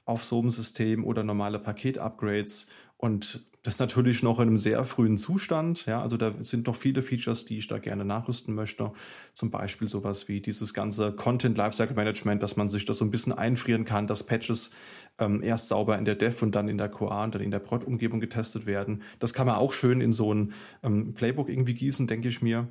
[0.05, 2.67] auf so einem System oder normale Paket-Upgrades.
[2.95, 5.85] Und das natürlich noch in einem sehr frühen Zustand.
[5.87, 8.93] Ja, also da sind noch viele Features, die ich da gerne nachrüsten möchte.
[9.33, 13.11] Zum Beispiel sowas wie dieses ganze Content Lifecycle Management, dass man sich das so ein
[13.11, 14.71] bisschen einfrieren kann, dass Patches
[15.19, 17.59] ähm, erst sauber in der Dev und dann in der QA und dann in der
[17.59, 19.03] Prod-Umgebung getestet werden.
[19.19, 20.53] Das kann man auch schön in so ein
[20.83, 22.67] ähm, Playbook irgendwie gießen, denke ich mir.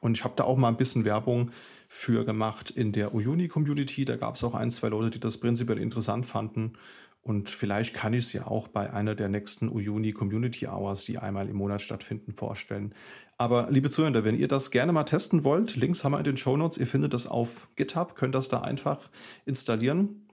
[0.00, 1.50] Und ich habe da auch mal ein bisschen Werbung
[1.88, 4.04] für gemacht in der Uyuni-Community.
[4.04, 6.74] Da gab es auch ein, zwei Leute, die das prinzipiell interessant fanden.
[7.22, 11.16] Und vielleicht kann ich es ja auch bei einer der nächsten Uyuni Community Hours, die
[11.16, 12.92] einmal im Monat stattfinden, vorstellen.
[13.38, 16.36] Aber liebe Zuhörer, wenn ihr das gerne mal testen wollt, Links haben wir in den
[16.36, 16.76] Show Notes.
[16.76, 19.08] Ihr findet das auf GitHub, könnt das da einfach
[19.46, 20.23] installieren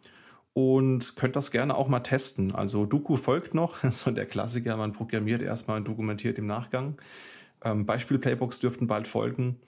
[0.53, 2.53] und könnt das gerne auch mal testen.
[2.53, 7.01] Also Doku folgt noch, so der Klassiker, man programmiert erstmal und dokumentiert im Nachgang.
[7.63, 9.59] Ähm, Beispiel-Playbooks dürften bald folgen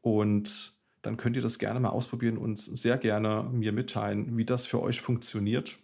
[0.00, 0.72] und
[1.02, 4.82] dann könnt ihr das gerne mal ausprobieren und sehr gerne mir mitteilen, wie das für
[4.82, 5.78] euch funktioniert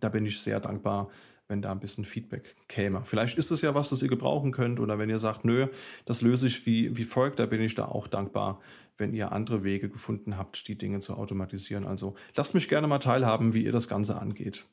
[0.00, 1.10] da bin ich sehr dankbar,
[1.48, 3.02] wenn da ein bisschen Feedback käme.
[3.04, 5.66] Vielleicht ist es ja was, das ihr gebrauchen könnt oder wenn ihr sagt, nö,
[6.04, 8.60] das löse ich wie, wie folgt, da bin ich da auch dankbar,
[8.98, 11.86] wenn ihr andere Wege gefunden habt, die Dinge zu automatisieren.
[11.86, 14.66] Also lasst mich gerne mal teilhaben, wie ihr das Ganze angeht.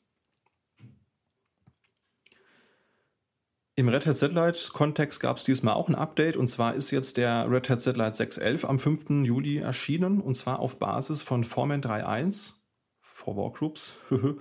[3.78, 7.50] Im Red Hat Satellite-Kontext gab es diesmal auch ein Update und zwar ist jetzt der
[7.50, 9.26] Red Hat Satellite 6.11 am 5.
[9.26, 12.54] Juli erschienen und zwar auf Basis von Foreman 3.1
[13.02, 13.98] for Workgroups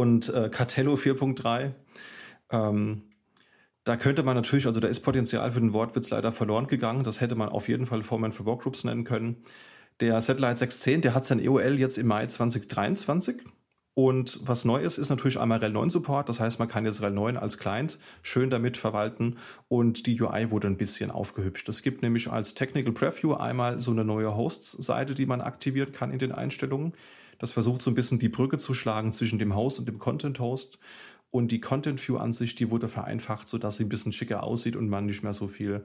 [0.00, 1.72] und äh, Cartello 4.3.
[2.50, 3.02] Ähm,
[3.84, 7.04] da könnte man natürlich, also da ist Potenzial für den Wortwitz leider verloren gegangen.
[7.04, 9.36] Das hätte man auf jeden Fall Foreman for Workgroups nennen können.
[10.00, 13.36] Der Satellite 610, der hat sein EOL jetzt im Mai 2023.
[13.96, 16.28] Und was neu ist, ist natürlich einmal RHEL 9 Support.
[16.28, 19.36] Das heißt, man kann jetzt RHEL 9 als Client schön damit verwalten
[19.68, 21.68] und die UI wurde ein bisschen aufgehübscht.
[21.68, 26.10] Es gibt nämlich als Technical Preview einmal so eine neue Hosts-Seite, die man aktivieren kann
[26.10, 26.94] in den Einstellungen.
[27.38, 30.38] Das versucht so ein bisschen die Brücke zu schlagen zwischen dem Host und dem Content
[30.40, 30.78] Host.
[31.30, 34.76] Und die Content View an sich, die wurde vereinfacht, sodass sie ein bisschen schicker aussieht
[34.76, 35.84] und man nicht mehr so viel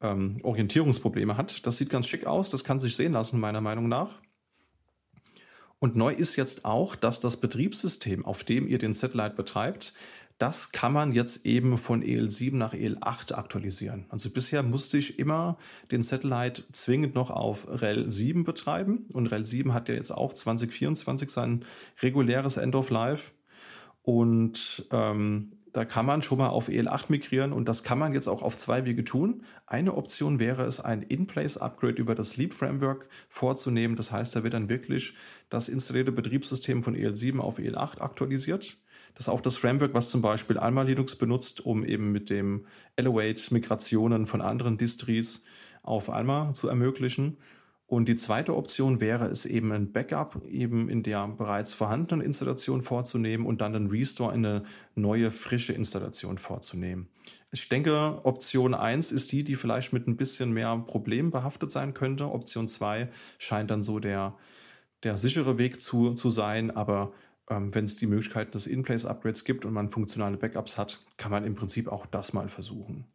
[0.00, 1.66] ähm, Orientierungsprobleme hat.
[1.66, 4.22] Das sieht ganz schick aus, das kann sich sehen lassen, meiner Meinung nach.
[5.78, 9.92] Und neu ist jetzt auch, dass das Betriebssystem, auf dem ihr den Satellite betreibt,
[10.38, 14.04] das kann man jetzt eben von EL7 nach EL8 aktualisieren.
[14.10, 15.56] Also bisher musste ich immer
[15.90, 19.06] den Satellite zwingend noch auf REL 7 betreiben.
[19.12, 21.64] Und REL 7 hat ja jetzt auch 2024 sein
[22.02, 23.32] reguläres End of Life.
[24.02, 28.28] Und ähm, da kann man schon mal auf EL8 migrieren und das kann man jetzt
[28.28, 29.42] auch auf zwei Wege tun.
[29.66, 33.94] Eine Option wäre es, ein In-Place-Upgrade über das Leap Framework vorzunehmen.
[33.94, 35.12] Das heißt, da wird dann wirklich
[35.50, 38.78] das installierte Betriebssystem von EL7 auf EL8 aktualisiert.
[39.16, 42.66] Das ist auch das Framework, was zum Beispiel Alma Linux benutzt, um eben mit dem
[42.96, 45.42] Elevate Migrationen von anderen Distries
[45.82, 47.38] auf Alma zu ermöglichen.
[47.86, 52.82] Und die zweite Option wäre es eben ein Backup eben in der bereits vorhandenen Installation
[52.82, 54.64] vorzunehmen und dann einen Restore in eine
[54.96, 57.08] neue, frische Installation vorzunehmen.
[57.52, 61.94] Ich denke, Option 1 ist die, die vielleicht mit ein bisschen mehr Problemen behaftet sein
[61.94, 62.30] könnte.
[62.30, 64.34] Option 2 scheint dann so der,
[65.04, 67.12] der sichere Weg zu, zu sein, aber
[67.50, 71.44] ähm, wenn es die Möglichkeit des In-Place-Upgrades gibt und man funktionale Backups hat, kann man
[71.44, 73.06] im Prinzip auch das mal versuchen.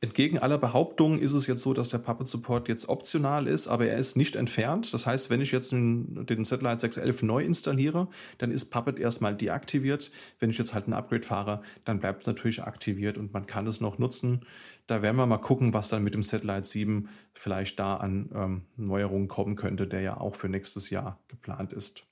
[0.00, 3.86] Entgegen aller Behauptungen ist es jetzt so, dass der Puppet Support jetzt optional ist, aber
[3.86, 4.92] er ist nicht entfernt.
[4.92, 8.08] Das heißt, wenn ich jetzt den, Satellite 611 neu installiere,
[8.38, 10.10] dann ist Puppet erstmal deaktiviert.
[10.38, 13.66] Wenn ich jetzt halt ein Upgrade fahre, dann bleibt es natürlich aktiviert und man kann
[13.66, 14.44] es noch nutzen.
[14.86, 18.62] Da werden wir mal gucken, was dann mit dem Satellite 7 vielleicht da an ähm,
[18.76, 22.04] Neuerungen kommen könnte, der ja auch für nächstes Jahr geplant ist.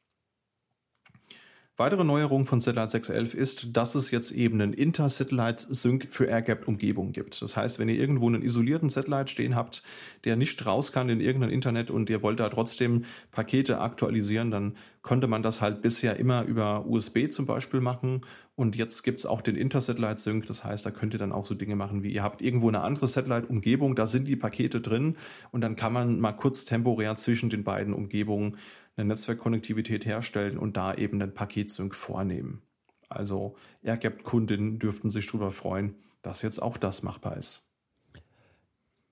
[1.82, 7.42] Weitere Neuerung von Satellite 611 ist, dass es jetzt eben einen Inter-Satellite-Sync für Air-Gapped-Umgebungen gibt.
[7.42, 9.82] Das heißt, wenn ihr irgendwo einen isolierten Satellite stehen habt,
[10.22, 14.76] der nicht raus kann in irgendein Internet und ihr wollt da trotzdem Pakete aktualisieren, dann
[15.02, 18.22] konnte man das halt bisher immer über USB zum Beispiel machen.
[18.54, 20.46] Und jetzt gibt es auch den Inter-Satellite-Sync.
[20.46, 22.82] Das heißt, da könnt ihr dann auch so Dinge machen, wie ihr habt irgendwo eine
[22.82, 25.16] andere Satellite-Umgebung, da sind die Pakete drin
[25.50, 28.56] und dann kann man mal kurz temporär zwischen den beiden Umgebungen
[28.96, 32.62] eine Netzwerkkonnektivität herstellen und da eben einen Paketsync vornehmen.
[33.08, 37.62] Also AirGap-Kundinnen dürften sich darüber freuen, dass jetzt auch das machbar ist.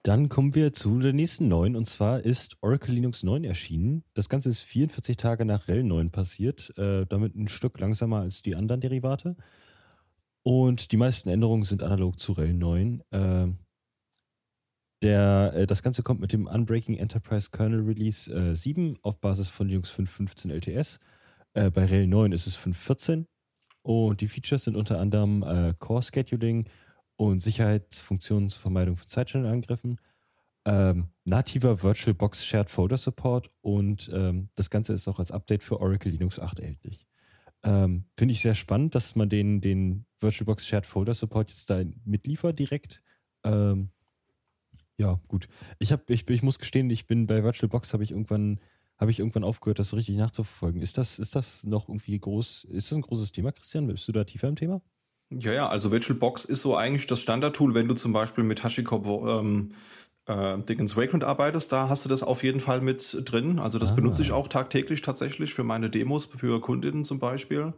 [0.02, 4.02] Dann kommen wir zu der nächsten 9 und zwar ist Oracle Linux 9 erschienen.
[4.14, 8.40] Das Ganze ist 44 Tage nach RHEL 9 passiert, äh, damit ein Stück langsamer als
[8.40, 9.36] die anderen Derivate.
[10.42, 13.02] Und die meisten Änderungen sind analog zu RHEL 9.
[13.10, 13.48] Äh,
[15.02, 19.50] der, äh, das Ganze kommt mit dem Unbreaking Enterprise Kernel Release äh, 7 auf Basis
[19.50, 20.98] von Linux 5.15 LTS.
[21.52, 23.26] Äh, bei RHEL 9 ist es 5.14
[23.82, 26.66] und die Features sind unter anderem äh, Core Scheduling
[27.20, 29.98] und Sicherheitsfunktionen zur Vermeidung von Zeitchannel-Angriffen,
[30.64, 35.80] ähm, nativer VirtualBox Shared Folder Support und ähm, das Ganze ist auch als Update für
[35.80, 37.06] Oracle Linux 8 erhältlich.
[37.62, 41.82] Ähm, Finde ich sehr spannend, dass man den, den VirtualBox Shared Folder Support jetzt da
[42.06, 43.02] mitliefert direkt.
[43.44, 43.90] Ähm,
[44.96, 45.46] ja, gut.
[45.78, 48.60] Ich, hab, ich, ich muss gestehen, ich bin bei VirtualBox habe ich irgendwann
[48.96, 50.80] habe ich irgendwann aufgehört, das so richtig nachzuverfolgen.
[50.80, 52.64] Ist das, ist das noch irgendwie groß?
[52.64, 53.86] Ist das ein großes Thema, Christian?
[53.86, 54.80] Bist du da tiefer im Thema?
[55.30, 59.06] Ja, ja, also VirtualBox ist so eigentlich das Standardtool, wenn du zum Beispiel mit HashiCorp
[59.06, 59.74] ähm,
[60.26, 63.60] äh, Dickens Vagrant arbeitest, da hast du das auf jeden Fall mit drin.
[63.60, 63.94] Also das ah.
[63.94, 67.72] benutze ich auch tagtäglich tatsächlich für meine Demos, für Kundinnen zum Beispiel.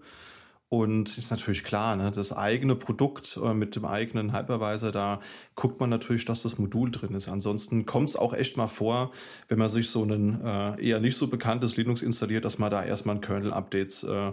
[0.71, 5.21] Und ist natürlich klar, ne, das eigene Produkt äh, mit dem eigenen Hypervisor, da
[5.55, 7.29] guckt man natürlich, dass das Modul drin ist.
[7.29, 9.11] Ansonsten kommt es auch echt mal vor,
[9.49, 12.83] wenn man sich so ein äh, eher nicht so bekanntes Linux installiert, dass man da
[12.83, 14.33] erstmal ein Kernel-Updates äh,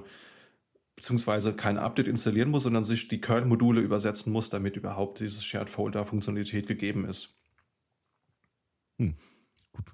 [1.00, 5.70] beziehungsweise kein Update installieren muss, sondern sich die Kernel-Module übersetzen muss, damit überhaupt dieses Shared
[5.70, 7.40] Folder-Funktionalität gegeben ist.
[8.98, 9.16] Hm.
[9.72, 9.94] Gut.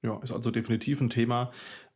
[0.00, 1.52] Ja, ist also definitiv ein Thema,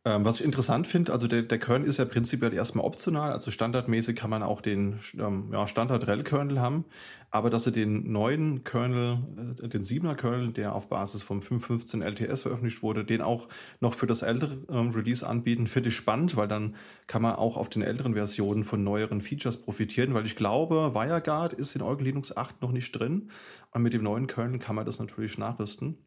[0.07, 3.49] ähm, was ich interessant finde, also der, der Kernel ist ja prinzipiell erstmal optional, also
[3.49, 6.85] standardmäßig kann man auch den ähm, ja, Standard-RHEL-Kernel haben,
[7.31, 9.17] aber dass sie den neuen Kernel,
[9.63, 13.47] äh, den 7er Kernel, der auf Basis vom 5.15 LTS veröffentlicht wurde, den auch
[13.79, 16.75] noch für das ältere ähm, Release anbieten, finde ich spannend, weil dann
[17.07, 21.53] kann man auch auf den älteren Versionen von neueren Features profitieren, weil ich glaube, WireGuard
[21.53, 23.31] ist in Oracle Linux 8 noch nicht drin.
[23.71, 25.97] Und mit dem neuen Kernel kann man das natürlich nachrüsten.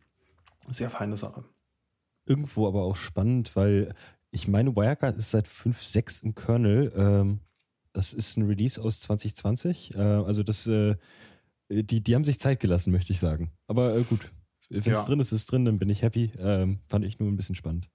[0.68, 1.44] Sehr feine Sache
[2.28, 3.94] irgendwo aber auch spannend, weil
[4.30, 6.92] ich meine, Wirecard ist seit 5.6 im Kernel.
[6.94, 7.40] Ähm,
[7.92, 9.94] das ist ein Release aus 2020.
[9.94, 10.96] Äh, also das, äh,
[11.68, 13.52] die, die haben sich Zeit gelassen, möchte ich sagen.
[13.66, 14.30] Aber äh, gut,
[14.68, 15.04] wenn es ja.
[15.04, 16.30] drin ist, ist es drin, dann bin ich happy.
[16.38, 17.88] Ähm, fand ich nur ein bisschen spannend.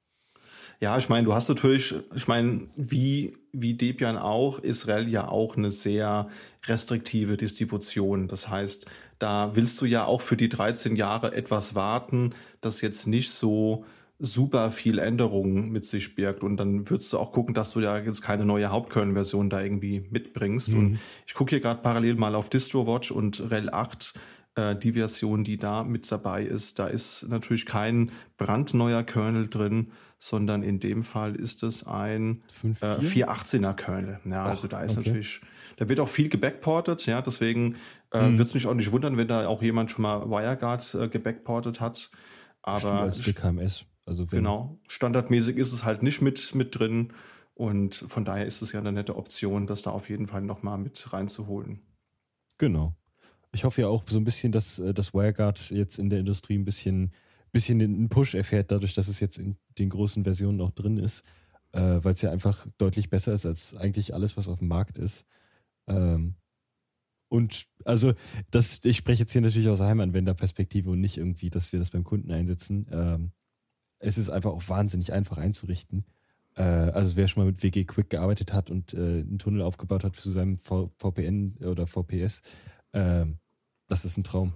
[0.80, 5.28] Ja, ich meine, du hast natürlich, ich meine, wie, wie Debian auch, ist RHEL ja
[5.28, 6.30] auch eine sehr
[6.66, 8.28] restriktive Distribution.
[8.28, 8.86] Das heißt,
[9.20, 13.86] da willst du ja auch für die 13 Jahre etwas warten, das jetzt nicht so
[14.26, 16.44] super viel Änderungen mit sich birgt.
[16.44, 20.06] Und dann würdest du auch gucken, dass du ja jetzt keine neue Hauptkernel-Version da irgendwie
[20.10, 20.70] mitbringst.
[20.70, 20.78] Mhm.
[20.78, 24.14] Und ich gucke hier gerade parallel mal auf DistroWatch und RHEL 8
[24.56, 29.92] äh, die Version, die da mit dabei ist, da ist natürlich kein brandneuer Kernel drin,
[30.20, 32.44] sondern in dem Fall ist es ein
[32.82, 34.20] äh, 418er Kernel.
[34.24, 35.10] Ja, Ach, also da ist okay.
[35.10, 35.42] natürlich,
[35.78, 37.76] da wird auch viel gebackportet, ja, deswegen
[38.12, 38.34] äh, mhm.
[38.34, 41.82] würde es mich auch nicht wundern, wenn da auch jemand schon mal WireGuard äh, gebackportet
[41.82, 42.10] hat.
[42.62, 43.86] Aber Stimmt, als DKMS.
[44.06, 47.14] Also genau, standardmäßig ist es halt nicht mit, mit drin
[47.54, 50.78] und von daher ist es ja eine nette Option, das da auf jeden Fall nochmal
[50.78, 51.82] mit reinzuholen.
[52.58, 52.96] Genau.
[53.54, 56.58] Ich hoffe ja auch so ein bisschen, dass äh, das WireGuard jetzt in der Industrie
[56.58, 57.12] ein bisschen,
[57.52, 61.24] bisschen einen Push erfährt, dadurch, dass es jetzt in den großen Versionen auch drin ist,
[61.72, 64.98] äh, weil es ja einfach deutlich besser ist als eigentlich alles, was auf dem Markt
[64.98, 65.26] ist.
[65.88, 66.36] Ähm,
[67.30, 68.14] und also,
[68.52, 72.04] das, ich spreche jetzt hier natürlich aus Heimanwenderperspektive und nicht irgendwie, dass wir das beim
[72.04, 72.88] Kunden einsetzen.
[72.92, 73.32] Ähm,
[74.04, 76.06] es ist einfach auch wahnsinnig einfach einzurichten.
[76.56, 80.04] Äh, also wer schon mal mit WG Quick gearbeitet hat und äh, einen Tunnel aufgebaut
[80.04, 82.42] hat für seinem v VPN oder VPS,
[82.92, 83.26] äh,
[83.88, 84.54] das ist ein Traum.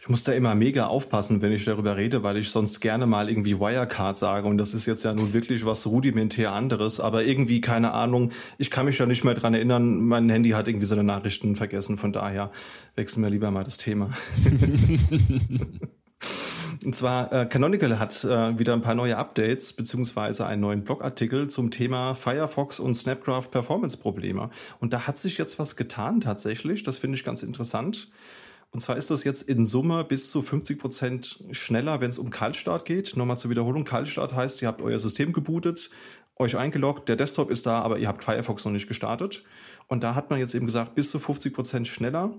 [0.00, 3.28] Ich muss da immer mega aufpassen, wenn ich darüber rede, weil ich sonst gerne mal
[3.28, 7.60] irgendwie Wirecard sage und das ist jetzt ja nun wirklich was rudimentär anderes, aber irgendwie
[7.60, 11.02] keine Ahnung, ich kann mich da nicht mehr dran erinnern, mein Handy hat irgendwie seine
[11.02, 12.52] Nachrichten vergessen, von daher
[12.94, 14.10] wechseln wir lieber mal das Thema.
[16.84, 21.48] Und zwar äh, Canonical hat äh, wieder ein paar neue Updates beziehungsweise einen neuen Blogartikel
[21.48, 24.50] zum Thema Firefox und Snapcraft Performance Probleme.
[24.78, 26.82] Und da hat sich jetzt was getan tatsächlich.
[26.82, 28.08] Das finde ich ganz interessant.
[28.70, 32.30] Und zwar ist das jetzt in Summe bis zu 50 Prozent schneller, wenn es um
[32.30, 33.16] Kaltstart geht.
[33.16, 33.84] Nochmal zur Wiederholung.
[33.84, 35.90] Kaltstart heißt, ihr habt euer System gebootet,
[36.36, 39.42] euch eingeloggt, der Desktop ist da, aber ihr habt Firefox noch nicht gestartet.
[39.88, 42.34] Und da hat man jetzt eben gesagt, bis zu 50 Prozent schneller.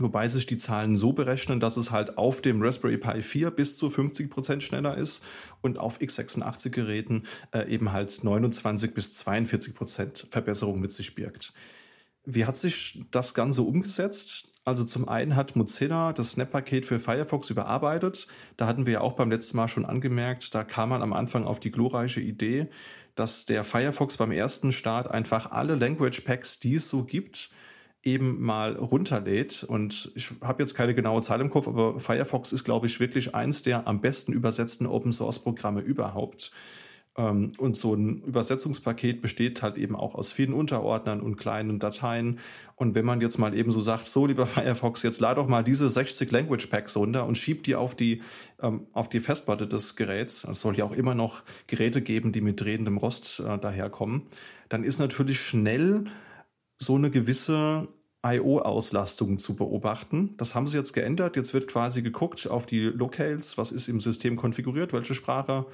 [0.00, 3.76] Wobei sich die Zahlen so berechnen, dass es halt auf dem Raspberry Pi 4 bis
[3.76, 5.24] zu 50 Prozent schneller ist
[5.60, 11.52] und auf x86 Geräten äh, eben halt 29 bis 42 Prozent Verbesserung mit sich birgt.
[12.24, 14.52] Wie hat sich das Ganze umgesetzt?
[14.64, 18.26] Also zum einen hat Mozilla das Snap-Paket für Firefox überarbeitet.
[18.58, 21.44] Da hatten wir ja auch beim letzten Mal schon angemerkt, da kam man am Anfang
[21.44, 22.68] auf die glorreiche Idee,
[23.14, 27.50] dass der Firefox beim ersten Start einfach alle Language Packs, die es so gibt,
[28.08, 29.64] eben mal runterlädt.
[29.64, 33.34] Und ich habe jetzt keine genaue Zahl im Kopf, aber Firefox ist, glaube ich, wirklich
[33.34, 36.52] eins der am besten übersetzten Open-Source-Programme überhaupt.
[37.18, 42.38] Ähm, und so ein Übersetzungspaket besteht halt eben auch aus vielen Unterordnern und kleinen Dateien.
[42.76, 45.64] Und wenn man jetzt mal eben so sagt, so lieber Firefox, jetzt lad doch mal
[45.64, 48.22] diese 60 Language Packs runter und schieb die auf die,
[48.62, 50.44] ähm, auf die Festplatte des Geräts.
[50.44, 54.22] Es soll ja auch immer noch Geräte geben, die mit drehendem Rost äh, daherkommen.
[54.68, 56.04] Dann ist natürlich schnell
[56.78, 57.88] so eine gewisse
[58.26, 60.36] IO-Auslastung zu beobachten.
[60.36, 61.36] Das haben sie jetzt geändert.
[61.36, 65.66] Jetzt wird quasi geguckt auf die Locales, was ist im System konfiguriert, welche Sprache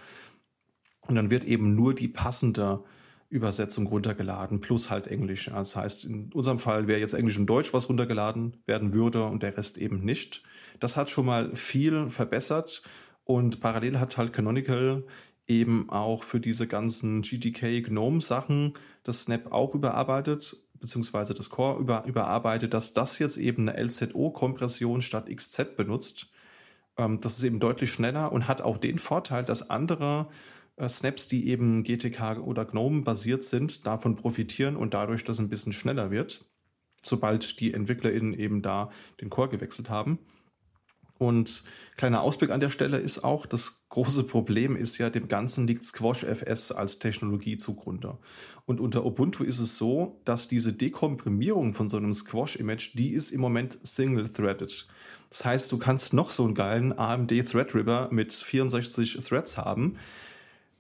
[1.07, 2.83] und dann wird eben nur die passende
[3.29, 5.51] Übersetzung runtergeladen, plus halt Englisch.
[5.53, 9.43] Das heißt, in unserem Fall wäre jetzt Englisch und Deutsch, was runtergeladen werden würde und
[9.43, 10.43] der Rest eben nicht.
[10.81, 12.83] Das hat schon mal viel verbessert
[13.25, 15.05] und parallel hat halt Canonical
[15.47, 21.81] eben auch für diese ganzen GTK GNOME Sachen das Snap auch überarbeitet, beziehungsweise das Core
[21.81, 26.29] über, überarbeitet, dass das jetzt eben eine LZO-Kompression statt XZ benutzt.
[26.99, 30.29] Ähm, das ist eben deutlich schneller und hat auch den Vorteil, dass andere
[30.77, 35.49] äh, Snaps, die eben GTK oder GNOME basiert sind, davon profitieren und dadurch das ein
[35.49, 36.45] bisschen schneller wird,
[37.01, 38.91] sobald die EntwicklerInnen eben da
[39.23, 40.19] den Core gewechselt haben.
[41.17, 41.63] Und
[41.97, 45.85] kleiner Ausblick an der Stelle ist auch, das große Problem ist ja, dem Ganzen liegt
[45.85, 48.19] Squash FS als Technologie zugrunde.
[48.67, 53.31] Und unter Ubuntu ist es so, dass diese Dekomprimierung von so einem Squash-Image, die ist
[53.31, 54.89] im Moment single-threaded.
[55.31, 59.97] Das heißt, du kannst noch so einen geilen AMD Threadripper mit 64 Threads haben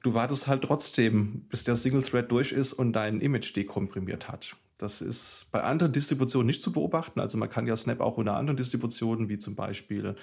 [0.05, 4.55] du wartest halt trotzdem, bis der Single Thread durch ist und dein Image dekomprimiert hat.
[4.85, 7.18] Das ist bei anderen Distributionen nicht zu beobachten.
[7.18, 10.14] Also man kann ja Snap auch unter anderen Distributionen, wie zum Beispiel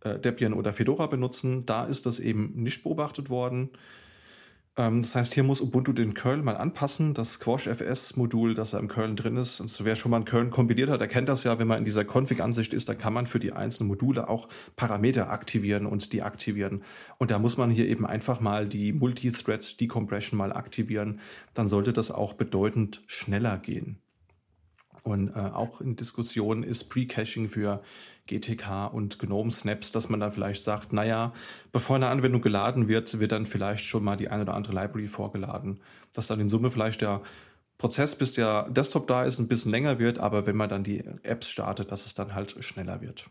[0.00, 1.64] äh, Debian oder Fedora benutzen.
[1.64, 3.70] Da ist das eben nicht beobachtet worden.
[4.76, 7.14] Ähm, das heißt, hier muss Ubuntu den Kernel mal anpassen.
[7.14, 9.60] Das Squash FS-Modul, das da im Kernel drin ist.
[9.60, 12.04] Also wer schon mal einen Kernel kombiniert hat, erkennt das ja, wenn man in dieser
[12.04, 16.82] Config-Ansicht ist, dann kann man für die einzelnen Module auch Parameter aktivieren und deaktivieren.
[17.18, 21.20] Und da muss man hier eben einfach mal die Multithread Decompression mal aktivieren.
[21.54, 23.98] Dann sollte das auch bedeutend schneller gehen.
[25.02, 27.82] Und äh, auch in Diskussionen ist Pre-Caching für
[28.30, 31.32] GTK und GNOME Snaps, dass man da vielleicht sagt, naja,
[31.72, 35.08] bevor eine Anwendung geladen wird, wird dann vielleicht schon mal die eine oder andere Library
[35.08, 35.80] vorgeladen.
[36.12, 37.22] Dass dann in Summe vielleicht der
[37.76, 41.02] Prozess, bis der Desktop da ist, ein bisschen länger wird, aber wenn man dann die
[41.22, 43.28] Apps startet, dass es dann halt schneller wird.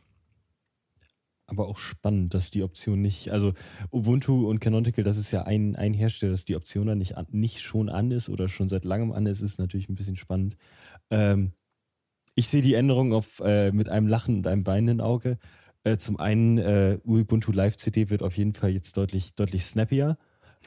[1.46, 3.54] Aber auch spannend, dass die Option nicht, also
[3.92, 7.62] Ubuntu und Canonical, das ist ja ein, ein Hersteller, dass die Option dann nicht, nicht
[7.62, 10.58] schon an ist oder schon seit langem an ist, ist natürlich ein bisschen spannend.
[11.10, 11.54] Ähm,
[12.40, 15.36] ich sehe die Änderung auf, äh, mit einem Lachen und einem weinenden Auge.
[15.84, 20.18] Äh, zum einen, äh, Ubuntu Live CD wird auf jeden Fall jetzt deutlich, deutlich snappier.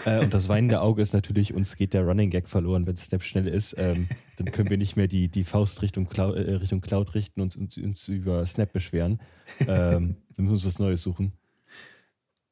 [0.05, 3.23] Äh, und das weinende Auge ist natürlich, uns geht der Running Gag verloren, wenn Snap
[3.23, 3.75] schnell ist.
[3.79, 7.41] Ähm, dann können wir nicht mehr die, die Faust Richtung Cloud, äh, Richtung Cloud richten
[7.41, 9.19] und uns, uns über Snap beschweren.
[9.61, 11.33] Ähm, wir müssen uns was Neues suchen.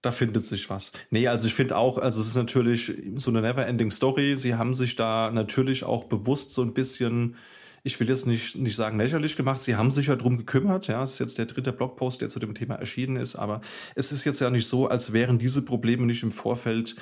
[0.01, 0.93] Da findet sich was.
[1.11, 4.37] Nee, also ich finde auch, also es ist natürlich so eine never-ending Story.
[4.39, 7.37] Sie haben sich da natürlich auch bewusst so ein bisschen
[7.83, 11.03] ich will jetzt nicht, nicht sagen lächerlich gemacht, sie haben sich ja drum gekümmert, ja,
[11.03, 13.61] es ist jetzt der dritte Blogpost, der zu dem Thema erschienen ist, aber
[13.95, 16.97] es ist jetzt ja nicht so, als wären diese Probleme nicht im Vorfeld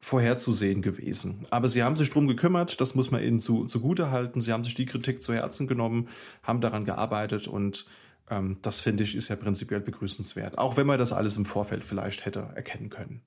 [0.00, 1.46] vorherzusehen gewesen.
[1.50, 4.42] Aber sie haben sich drum gekümmert, das muss man ihnen zu, zugute halten.
[4.42, 6.08] Sie haben sich die Kritik zu Herzen genommen,
[6.42, 7.86] haben daran gearbeitet und
[8.30, 10.58] ähm, das finde ich ist ja prinzipiell begrüßenswert.
[10.58, 13.22] Auch wenn man das alles im Vorfeld vielleicht hätte erkennen können.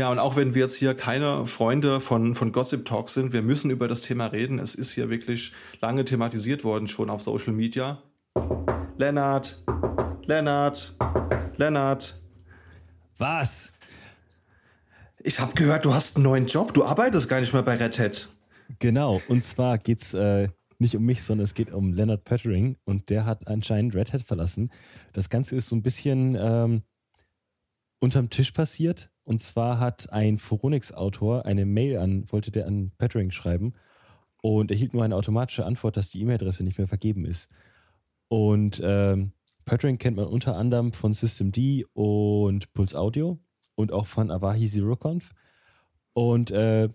[0.00, 3.42] Ja, und auch wenn wir jetzt hier keine Freunde von, von Gossip Talk sind, wir
[3.42, 4.58] müssen über das Thema reden.
[4.58, 8.02] Es ist hier wirklich lange thematisiert worden, schon auf Social Media.
[8.96, 9.62] Lennart,
[10.24, 10.96] Lennart,
[11.58, 12.18] Lennart.
[13.18, 13.72] Was?
[15.18, 16.72] Ich habe gehört, du hast einen neuen Job.
[16.72, 18.30] Du arbeitest gar nicht mehr bei Red Hat.
[18.78, 20.48] Genau, und zwar geht es äh,
[20.78, 24.22] nicht um mich, sondern es geht um Leonard Pettering und der hat anscheinend Red Hat
[24.22, 24.70] verlassen.
[25.12, 26.84] Das Ganze ist so ein bisschen ähm,
[28.00, 29.10] unterm Tisch passiert.
[29.24, 33.74] Und zwar hat ein Phoronix-Autor eine Mail an, wollte der an Pettering schreiben
[34.42, 37.48] und erhielt nur eine automatische Antwort, dass die E-Mail-Adresse nicht mehr vergeben ist.
[38.28, 39.32] Und ähm,
[39.64, 41.58] Pettering kennt man unter anderem von Systemd
[41.92, 43.38] und Pulse Audio
[43.76, 45.30] und auch von Avahi ZeroConf.
[46.12, 46.88] Und äh,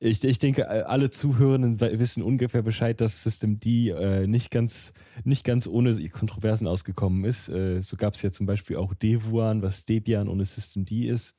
[0.00, 4.94] ich, ich denke, alle Zuhörenden wissen ungefähr Bescheid, dass Systemd äh, nicht, ganz,
[5.24, 7.50] nicht ganz ohne Kontroversen ausgekommen ist.
[7.50, 11.36] Äh, so gab es ja zum Beispiel auch Devuan, was Debian ohne Systemd ist.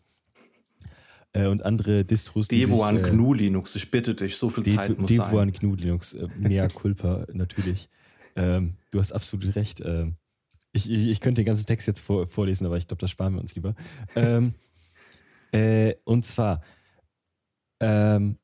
[1.34, 2.50] Äh, und andere Distros.
[2.50, 5.60] Devuan sich, äh, GNU Linux, ich bitte dich, so viel Dev Zeit muss Devuan sein.
[5.60, 7.90] GNU Linux, äh, mea culpa, natürlich.
[8.36, 9.82] Ähm, du hast absolut recht.
[9.84, 10.18] Ähm,
[10.72, 13.34] ich, ich, ich, könnte den ganzen Text jetzt vor, vorlesen, aber ich glaube, das sparen
[13.34, 13.76] wir uns lieber.
[14.16, 14.54] Ähm,
[15.52, 16.62] äh, und zwar,
[17.80, 18.38] ähm,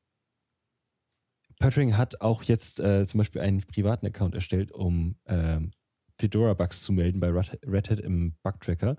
[1.58, 5.72] Pöttering hat auch jetzt äh, zum Beispiel einen privaten Account erstellt, um ähm,
[6.18, 8.96] Fedora-Bugs zu melden bei Red Hat im Bug-Tracker.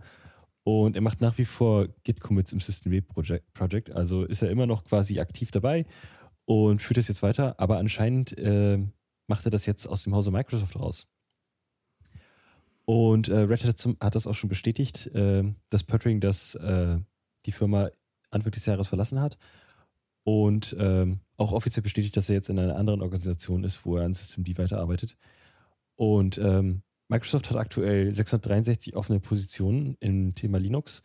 [0.63, 3.91] Und er macht nach wie vor Git-Commits im System Project, Project.
[3.91, 5.85] Also ist er immer noch quasi aktiv dabei
[6.45, 7.59] und führt das jetzt weiter.
[7.59, 8.79] Aber anscheinend äh,
[9.27, 11.07] macht er das jetzt aus dem Hause Microsoft raus.
[12.85, 16.99] Und äh, Red Hat hat das auch schon bestätigt, äh, dass Pöttering das, äh,
[17.45, 17.89] die Firma
[18.31, 19.37] Anfang des Jahres verlassen hat
[20.23, 24.05] und ähm, auch offiziell bestätigt, dass er jetzt in einer anderen Organisation ist, wo er
[24.05, 25.15] an Systemd weiterarbeitet.
[25.95, 31.01] Und ähm, Microsoft hat aktuell 663 offene Positionen im Thema Linux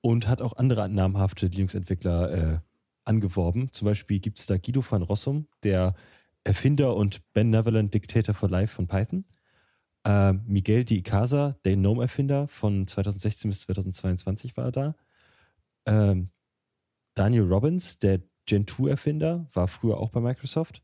[0.00, 2.58] und hat auch andere namhafte Linux-Entwickler äh,
[3.04, 3.72] angeworben.
[3.72, 5.94] Zum Beispiel gibt es da Guido van Rossum, der
[6.44, 9.24] Erfinder und Benevolent Dictator for Life von Python.
[10.04, 14.94] Äh, Miguel de Icaza, der GNOME-Erfinder von 2016 bis 2022 war er da.
[15.86, 16.30] Ähm,
[17.14, 20.82] Daniel Robbins, der Gen 2-Erfinder, war früher auch bei Microsoft.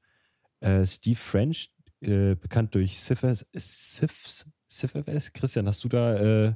[0.61, 5.33] Äh, Steve French, äh, bekannt durch CIFS, CIFS, CIFS.
[5.33, 6.17] Christian, hast du da.
[6.17, 6.55] Äh,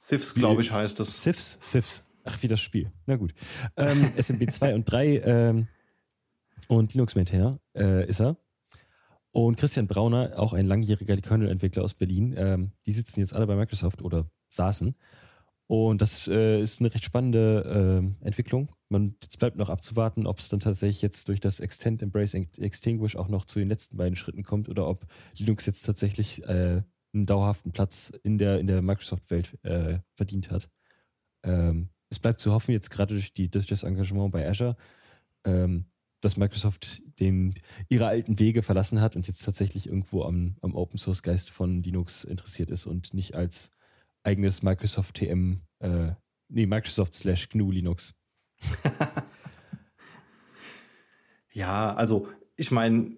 [0.00, 1.22] CIFS, glaube ich, heißt das.
[1.22, 2.04] CIFS, CIFS.
[2.24, 2.90] Ach, wie das Spiel.
[3.06, 3.32] Na gut.
[3.76, 5.68] Ähm, SMB 2 und 3 ähm,
[6.68, 8.36] und Linux-Maintainer äh, ist er.
[9.30, 13.54] Und Christian Brauner, auch ein langjähriger Kernel-Entwickler aus Berlin, ähm, die sitzen jetzt alle bei
[13.54, 14.96] Microsoft oder saßen.
[15.66, 18.70] Und das äh, ist eine recht spannende äh, Entwicklung.
[18.88, 23.16] Man, es bleibt noch abzuwarten, ob es dann tatsächlich jetzt durch das Extend, Embrace, Extinguish
[23.16, 25.04] auch noch zu den letzten beiden Schritten kommt oder ob
[25.36, 26.82] Linux jetzt tatsächlich äh,
[27.12, 30.70] einen dauerhaften Platz in der, in der Microsoft-Welt äh, verdient hat.
[31.42, 34.76] Ähm, es bleibt zu hoffen, jetzt gerade durch, die, durch das Engagement bei Azure,
[35.44, 35.86] ähm,
[36.20, 37.54] dass Microsoft den,
[37.88, 41.82] ihre alten Wege verlassen hat und jetzt tatsächlich irgendwo am, am Open Source Geist von
[41.82, 43.70] Linux interessiert ist und nicht als
[44.22, 46.12] eigenes Microsoft TM, äh,
[46.48, 48.14] nee, Microsoft slash GNU Linux.
[51.52, 53.16] ja, also ich meine,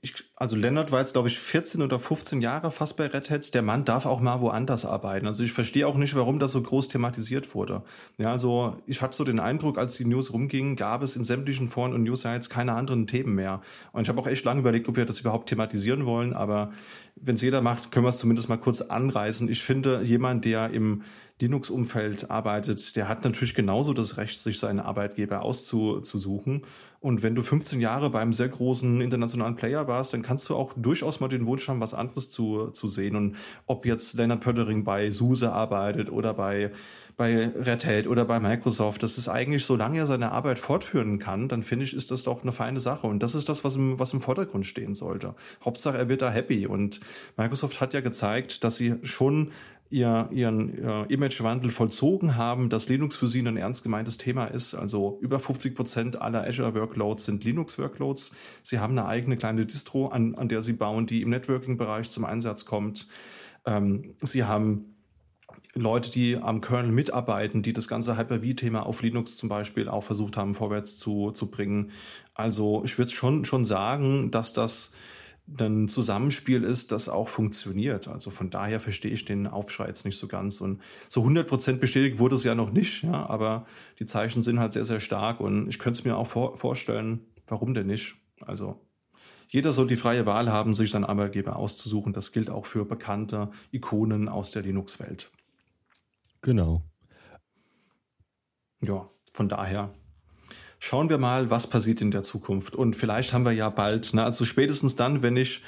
[0.00, 3.54] ich, also Leonard war jetzt, glaube ich, 14 oder 15 Jahre fast bei Red Hat.
[3.54, 5.26] Der Mann darf auch mal woanders arbeiten.
[5.26, 7.82] Also ich verstehe auch nicht, warum das so groß thematisiert wurde.
[8.18, 11.68] Ja, also ich hatte so den Eindruck, als die News rumgingen, gab es in sämtlichen
[11.68, 13.62] Foren und News-Sites keine anderen Themen mehr.
[13.90, 16.32] Und ich habe auch echt lange überlegt, ob wir das überhaupt thematisieren wollen.
[16.34, 16.70] Aber
[17.16, 19.48] wenn es jeder macht, können wir es zumindest mal kurz anreißen.
[19.48, 21.02] Ich finde, jemand, der im
[21.40, 26.62] Linux-Umfeld arbeitet, der hat natürlich genauso das Recht, sich seine Arbeitgeber auszusuchen.
[27.00, 30.74] Und wenn du 15 Jahre beim sehr großen internationalen Player warst, dann kannst du auch
[30.76, 33.16] durchaus mal den Wunsch haben, was anderes zu, zu sehen.
[33.16, 36.70] Und ob jetzt Leonard Pöttering bei SUSE arbeitet oder bei,
[37.16, 41.48] bei Red Hat oder bei Microsoft, das ist eigentlich, solange er seine Arbeit fortführen kann,
[41.48, 43.06] dann finde ich, ist das doch eine feine Sache.
[43.06, 45.34] Und das ist das, was im, was im Vordergrund stehen sollte.
[45.64, 46.66] Hauptsache, er wird da happy.
[46.66, 47.00] Und
[47.38, 49.52] Microsoft hat ja gezeigt, dass sie schon
[49.90, 54.74] ihr, ihren ihr Imagewandel vollzogen haben, dass Linux für sie ein ernst gemeintes Thema ist.
[54.74, 58.32] Also über 50 Prozent aller Azure-Workloads sind Linux-Workloads.
[58.62, 62.24] Sie haben eine eigene kleine Distro, an, an der sie bauen, die im Networking-Bereich zum
[62.24, 63.08] Einsatz kommt.
[63.64, 64.96] Ähm, sie haben
[65.74, 70.36] Leute, die am Kernel mitarbeiten, die das ganze Hyper-V-Thema auf Linux zum Beispiel auch versucht
[70.36, 71.90] haben, vorwärts zu, zu bringen.
[72.34, 74.92] Also ich würde schon, schon sagen, dass das
[75.58, 78.08] ein Zusammenspiel ist, das auch funktioniert.
[78.08, 80.60] Also von daher verstehe ich den Aufschrei jetzt nicht so ganz.
[80.60, 83.66] Und so 100% bestätigt wurde es ja noch nicht, ja, aber
[83.98, 87.20] die Zeichen sind halt sehr, sehr stark und ich könnte es mir auch vor vorstellen,
[87.46, 88.16] warum denn nicht?
[88.40, 88.80] Also
[89.48, 92.12] jeder soll die freie Wahl haben, sich seinen Arbeitgeber auszusuchen.
[92.12, 95.30] Das gilt auch für bekannte Ikonen aus der Linux-Welt.
[96.42, 96.82] Genau.
[98.80, 99.94] Ja, von daher
[100.78, 102.76] schauen wir mal, was passiert in der Zukunft.
[102.76, 105.62] Und vielleicht haben wir ja bald, ne, also spätestens dann, wenn ich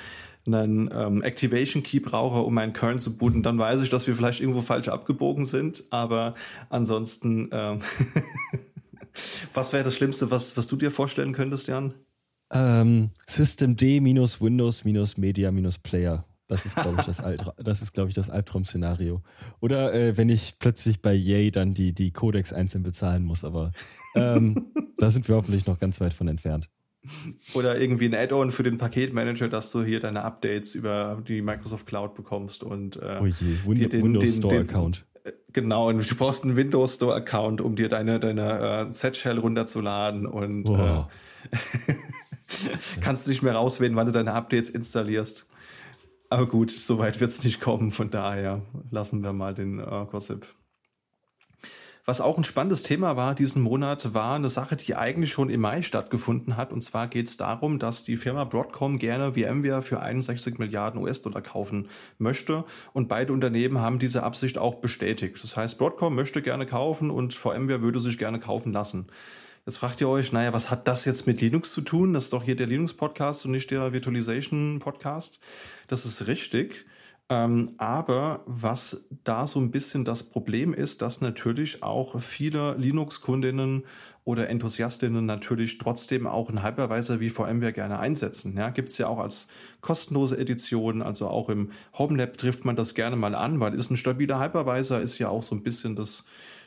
[0.46, 4.14] einen ähm, Activation Key brauche, um meinen Kern zu booten, dann weiß ich, dass wir
[4.14, 5.84] vielleicht irgendwo falsch abgebogen sind.
[5.90, 6.32] Aber
[6.70, 7.80] ansonsten, ähm
[9.54, 11.94] was wäre das Schlimmste, was, was du dir vorstellen könntest, Jan?
[12.52, 16.24] Ähm, System D minus Windows minus Media minus Player.
[16.50, 17.22] Das ist, glaube ich, das,
[17.64, 19.22] das ist, glaube ich, das Albtraum-Szenario.
[19.60, 23.70] Oder äh, wenn ich plötzlich bei Yay dann die, die Codex einzeln bezahlen muss, aber
[24.16, 24.66] ähm,
[24.98, 26.68] da sind wir hoffentlich noch ganz weit von entfernt.
[27.54, 31.86] Oder irgendwie ein Add-on für den Paketmanager, dass du hier deine Updates über die Microsoft
[31.86, 35.06] Cloud bekommst und äh, oh je, Win den, Windows den, Store Account.
[35.22, 39.38] Äh, genau, und du brauchst einen Windows Store Account, um dir deine, deine äh, Z-Shell
[39.38, 41.06] runterzuladen und oh.
[41.88, 41.94] äh,
[43.00, 45.46] kannst nicht mehr rauswählen, wann du deine Updates installierst.
[46.30, 50.46] Aber gut, soweit wird es nicht kommen, von daher lassen wir mal den äh, Gossip
[52.10, 55.60] was auch ein spannendes Thema war diesen Monat, war eine Sache, die eigentlich schon im
[55.60, 56.72] Mai stattgefunden hat.
[56.72, 61.40] Und zwar geht es darum, dass die Firma Broadcom gerne VMware für 61 Milliarden US-Dollar
[61.40, 62.64] kaufen möchte.
[62.92, 65.38] Und beide Unternehmen haben diese Absicht auch bestätigt.
[65.40, 69.06] Das heißt, Broadcom möchte gerne kaufen und VMware würde sich gerne kaufen lassen.
[69.66, 72.14] Jetzt fragt ihr euch, naja, was hat das jetzt mit Linux zu tun?
[72.14, 75.38] Das ist doch hier der Linux-Podcast und nicht der Virtualization-Podcast.
[75.86, 76.86] Das ist richtig.
[77.28, 83.84] Ähm, aber was da so ein bisschen das Problem ist, dass natürlich auch viele Linux-Kundinnen
[84.24, 88.56] oder Enthusiastinnen natürlich trotzdem auch einen Hypervisor wie VMware gerne einsetzen.
[88.56, 89.46] Ja, gibt es ja auch als
[89.80, 93.96] kostenlose Edition, also auch im Homelab trifft man das gerne mal an, weil ist ein
[93.96, 96.24] stabiler Hypervisor, ist ja auch so ein bisschen das,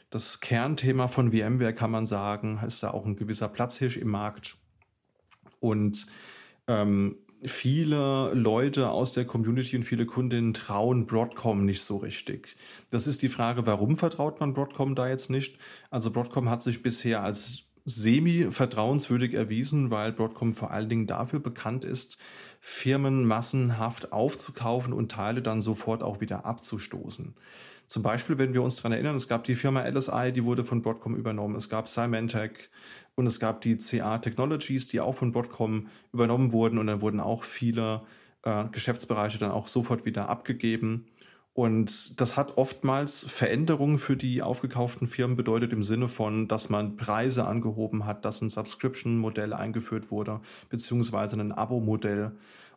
[0.10, 4.58] das Kernthema von VMware, kann man sagen, ist da auch ein gewisser Platzhirsch im Markt.
[5.60, 6.06] Und
[6.68, 12.56] ähm, viele Leute aus der Community und viele Kundinnen trauen Broadcom nicht so richtig.
[12.90, 15.58] Das ist die Frage, warum vertraut man Broadcom da jetzt nicht?
[15.90, 21.84] Also Broadcom hat sich bisher als semi-vertrauenswürdig erwiesen, weil Broadcom vor allen Dingen dafür bekannt
[21.84, 22.18] ist,
[22.62, 27.36] Firmen massenhaft aufzukaufen und Teile dann sofort auch wieder abzustoßen.
[27.94, 30.82] Zum Beispiel, wenn wir uns daran erinnern, es gab die Firma LSI, die wurde von
[30.82, 31.56] Broadcom übernommen.
[31.56, 32.72] Es gab Symantec
[33.14, 36.80] und es gab die CA Technologies, die auch von Broadcom übernommen wurden.
[36.80, 38.02] Und dann wurden auch viele
[38.42, 41.06] äh, Geschäftsbereiche dann auch sofort wieder abgegeben.
[41.54, 46.98] Und das hat oftmals Veränderungen für die aufgekauften Firmen bedeutet im Sinne von, dass man
[46.98, 52.32] Preise angehoben hat, dass ein Subscription-Modell eingeführt wurde, beziehungsweise ein Abo-Modell.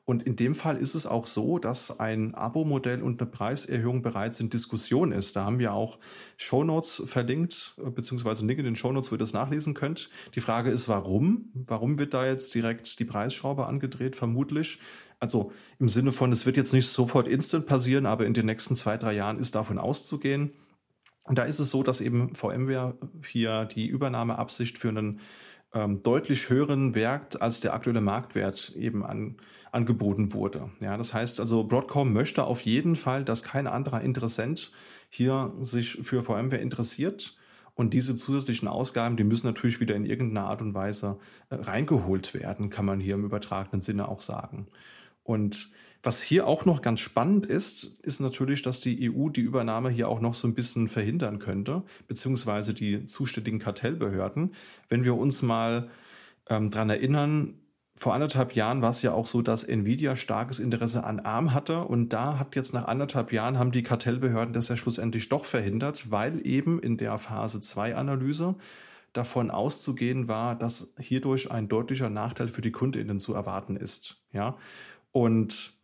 [0.06, 4.38] Und in dem Fall ist es auch so, dass ein Abo-Modell und eine Preiserhöhung bereits
[4.38, 5.34] in Diskussion ist.
[5.34, 5.98] Da haben wir auch
[6.36, 10.08] Shownotes verlinkt, beziehungsweise einen Link in den Shownotes, wo ihr das nachlesen könnt.
[10.36, 11.50] Die Frage ist, warum?
[11.54, 14.14] Warum wird da jetzt direkt die Preisschraube angedreht?
[14.14, 14.78] Vermutlich.
[15.18, 15.50] Also
[15.80, 18.96] im Sinne von, es wird jetzt nicht sofort instant passieren, aber in den nächsten zwei,
[18.98, 20.52] drei Jahren ist davon auszugehen.
[21.24, 22.96] Und da ist es so, dass eben VMware
[23.26, 25.18] hier die Übernahmeabsicht für einen
[25.76, 29.36] ähm, deutlich höheren Wert als der aktuelle Marktwert eben an,
[29.72, 30.70] angeboten wurde.
[30.80, 34.72] Ja, das heißt also, Broadcom möchte auf jeden Fall, dass kein anderer Interessent
[35.10, 37.36] hier sich für VMware interessiert.
[37.74, 41.18] Und diese zusätzlichen Ausgaben, die müssen natürlich wieder in irgendeiner Art und Weise
[41.50, 44.68] äh, reingeholt werden, kann man hier im übertragenen Sinne auch sagen.
[45.24, 45.70] Und
[46.06, 50.08] was hier auch noch ganz spannend ist, ist natürlich, dass die EU die Übernahme hier
[50.08, 54.54] auch noch so ein bisschen verhindern könnte, beziehungsweise die zuständigen Kartellbehörden.
[54.88, 55.90] Wenn wir uns mal
[56.48, 57.54] ähm, dran erinnern,
[57.96, 61.80] vor anderthalb Jahren war es ja auch so, dass Nvidia starkes Interesse an ARM hatte
[61.82, 66.10] und da hat jetzt nach anderthalb Jahren haben die Kartellbehörden das ja schlussendlich doch verhindert,
[66.12, 68.54] weil eben in der Phase 2 Analyse
[69.12, 74.22] davon auszugehen war, dass hierdurch ein deutlicher Nachteil für die Kundinnen zu erwarten ist.
[74.32, 74.56] Ja,
[75.10, 75.75] und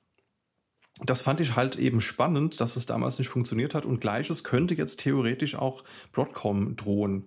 [1.05, 3.87] das fand ich halt eben spannend, dass es damals nicht funktioniert hat.
[3.87, 7.25] Und gleiches könnte jetzt theoretisch auch Broadcom drohen.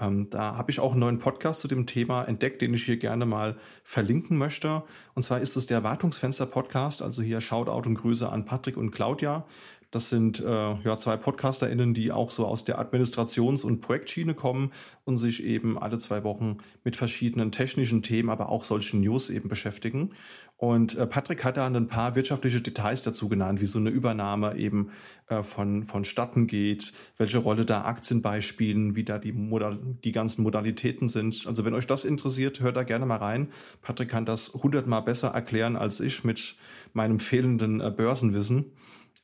[0.00, 2.98] Ähm, da habe ich auch einen neuen Podcast zu dem Thema entdeckt, den ich hier
[2.98, 4.82] gerne mal verlinken möchte.
[5.14, 7.02] Und zwar ist es der Wartungsfenster-Podcast.
[7.02, 9.44] Also hier Shoutout und Grüße an Patrick und Claudia.
[9.90, 14.72] Das sind äh, ja zwei PodcasterInnen, die auch so aus der Administrations- und Projektschiene kommen
[15.04, 19.48] und sich eben alle zwei Wochen mit verschiedenen technischen Themen, aber auch solchen News eben
[19.48, 20.10] beschäftigen.
[20.58, 24.56] Und äh, Patrick hat da ein paar wirtschaftliche Details dazu genannt, wie so eine Übernahme
[24.56, 24.90] eben
[25.28, 30.42] äh, von, vonstatten geht, welche Rolle da Aktien beispielen, wie da die, Modal die ganzen
[30.42, 31.46] Modalitäten sind.
[31.46, 33.48] Also wenn euch das interessiert, hört da gerne mal rein.
[33.80, 36.56] Patrick kann das hundertmal besser erklären als ich mit
[36.92, 38.72] meinem fehlenden äh, Börsenwissen.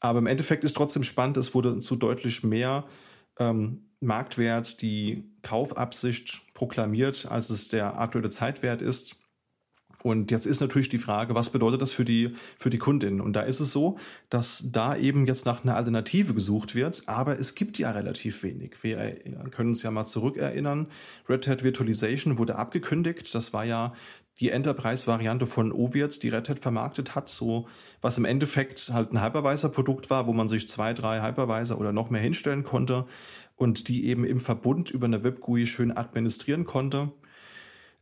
[0.04, 2.84] Aber im Endeffekt ist trotzdem spannend, es wurde zu deutlich mehr
[3.38, 9.16] ähm, Marktwert die Kaufabsicht proklamiert, als es der aktuelle Zeitwert ist.
[10.02, 13.22] Und jetzt ist natürlich die Frage, was bedeutet das für die, für die Kundin?
[13.22, 13.96] Und da ist es so,
[14.28, 18.82] dass da eben jetzt nach einer Alternative gesucht wird, aber es gibt ja relativ wenig.
[18.82, 19.14] Wir
[19.50, 20.88] können uns ja mal zurückerinnern.
[21.30, 23.34] Red Hat Virtualization wurde abgekündigt.
[23.34, 23.94] Das war ja
[24.40, 27.68] die Enterprise-Variante von Ovirt, die Red Hat vermarktet hat, so
[28.00, 32.10] was im Endeffekt halt ein Hypervisor-Produkt war, wo man sich zwei, drei Hypervisor oder noch
[32.10, 33.06] mehr hinstellen konnte
[33.56, 37.12] und die eben im Verbund über eine Web-GUI schön administrieren konnte.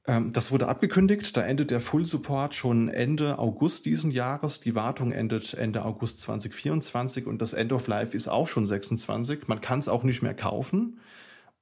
[0.07, 1.37] Ähm, das wurde abgekündigt.
[1.37, 4.61] Da endet der Full Support schon Ende August diesen Jahres.
[4.61, 9.49] Die Wartung endet Ende August 2024 und das End of Life ist auch schon 26.
[9.49, 10.99] Man kann es auch nicht mehr kaufen.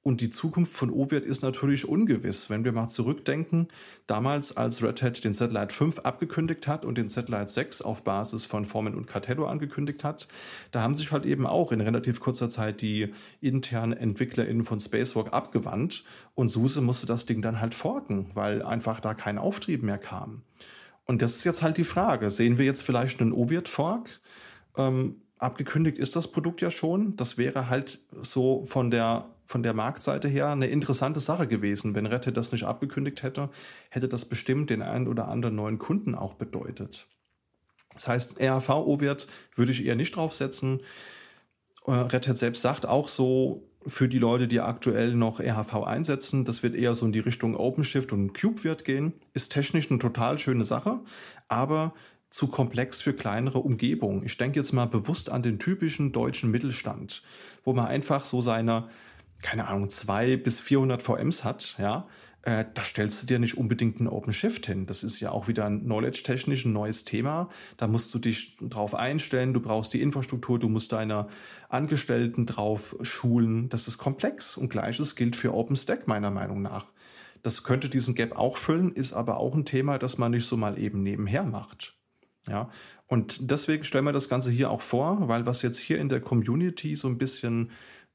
[0.03, 2.49] Und die Zukunft von OVIRT ist natürlich ungewiss.
[2.49, 3.67] Wenn wir mal zurückdenken,
[4.07, 8.45] damals als Red Hat den Satellite 5 abgekündigt hat und den Satellite 6 auf Basis
[8.45, 10.27] von Formen und Cartello angekündigt hat,
[10.71, 15.33] da haben sich halt eben auch in relativ kurzer Zeit die internen EntwicklerInnen von Spacewalk
[15.33, 19.99] abgewandt und SUSE musste das Ding dann halt forken, weil einfach da kein Auftrieb mehr
[19.99, 20.41] kam.
[21.05, 22.31] Und das ist jetzt halt die Frage.
[22.31, 24.19] Sehen wir jetzt vielleicht einen OVIRT-Fork?
[24.77, 27.15] Ähm, abgekündigt ist das Produkt ja schon.
[27.17, 31.93] Das wäre halt so von der von der Marktseite her eine interessante Sache gewesen.
[31.93, 33.49] Wenn Rette das nicht abgekündigt hätte,
[33.89, 37.05] hätte das bestimmt den einen oder anderen neuen Kunden auch bedeutet.
[37.93, 40.79] Das heißt, RHV-O-Wert würde ich eher nicht draufsetzen.
[41.85, 46.45] Äh, Red Hat selbst sagt auch so, für die Leute, die aktuell noch RHV einsetzen,
[46.45, 49.13] das wird eher so in die Richtung OpenShift und CubeWirt gehen.
[49.33, 50.99] Ist technisch eine total schöne Sache,
[51.47, 51.93] aber
[52.29, 54.25] zu komplex für kleinere Umgebungen.
[54.25, 57.23] Ich denke jetzt mal bewusst an den typischen deutschen Mittelstand,
[57.65, 58.87] wo man einfach so seine
[59.41, 62.07] keine Ahnung, zwei bis 400 VMs hat, ja,
[62.43, 64.85] äh, da stellst du dir nicht unbedingt ein OpenShift hin.
[64.87, 67.49] Das ist ja auch wieder ein knowledge-technisch ein neues Thema.
[67.77, 71.27] Da musst du dich drauf einstellen, du brauchst die Infrastruktur, du musst deine
[71.69, 73.69] Angestellten drauf schulen.
[73.69, 76.87] Das ist komplex und gleiches gilt für OpenStack meiner Meinung nach.
[77.43, 80.57] Das könnte diesen Gap auch füllen, ist aber auch ein Thema, das man nicht so
[80.57, 81.95] mal eben nebenher macht.
[82.47, 82.71] Ja,
[83.05, 86.21] und deswegen stellen wir das Ganze hier auch vor, weil was jetzt hier in der
[86.21, 87.69] Community so ein bisschen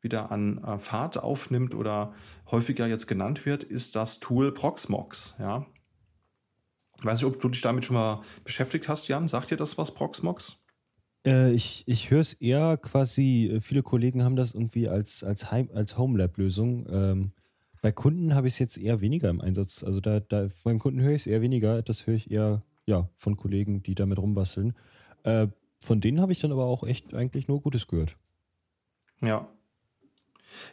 [0.06, 2.14] wieder an äh, Fahrt aufnimmt oder
[2.50, 5.34] häufiger jetzt genannt wird, ist das Tool Proxmox.
[5.38, 5.66] Ja.
[6.98, 9.28] Ich weiß nicht, ob du dich damit schon mal beschäftigt hast, Jan.
[9.28, 10.56] Sagt dir das was, Proxmox?
[11.26, 15.44] Äh, ich ich höre es eher quasi, äh, viele Kollegen haben das irgendwie als, als,
[15.44, 16.86] als Homelab-Lösung.
[16.88, 17.32] Ähm,
[17.82, 19.84] bei Kunden habe ich es jetzt eher weniger im Einsatz.
[19.84, 21.82] Also da, da beim Kunden höre ich es eher weniger.
[21.82, 24.74] Das höre ich eher ja, von Kollegen, die damit rumbasteln.
[25.24, 25.48] Äh,
[25.78, 28.16] von denen habe ich dann aber auch echt eigentlich nur Gutes gehört.
[29.20, 29.48] Ja,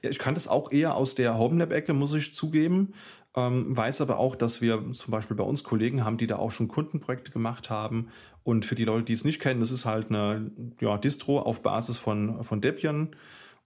[0.02, 2.94] ja, ich kann das auch eher aus der HomeLab-Ecke, muss ich zugeben.
[3.36, 6.52] Ähm, weiß aber auch, dass wir zum Beispiel bei uns Kollegen haben, die da auch
[6.52, 8.10] schon Kundenprojekte gemacht haben.
[8.44, 11.64] Und für die Leute, die es nicht kennen, das ist halt eine ja, Distro auf
[11.64, 13.16] Basis von, von Debian.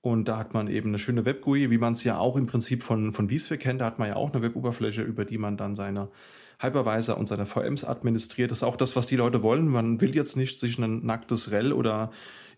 [0.01, 2.83] Und da hat man eben eine schöne Web-GUI, wie man es ja auch im Prinzip
[2.83, 3.81] von, von vSphere kennt.
[3.81, 6.09] Da hat man ja auch eine Web-Oberfläche, über die man dann seine
[6.59, 8.51] Hypervisor und seine VMs administriert.
[8.51, 9.67] Das ist auch das, was die Leute wollen.
[9.67, 12.11] Man will jetzt nicht sich ein nacktes REL oder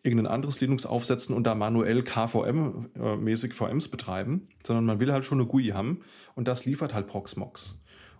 [0.03, 5.39] irgendein anderes Linux aufsetzen und da manuell KVM-mäßig VMs betreiben, sondern man will halt schon
[5.39, 6.01] eine GUI haben
[6.35, 7.79] und das liefert halt Proxmox.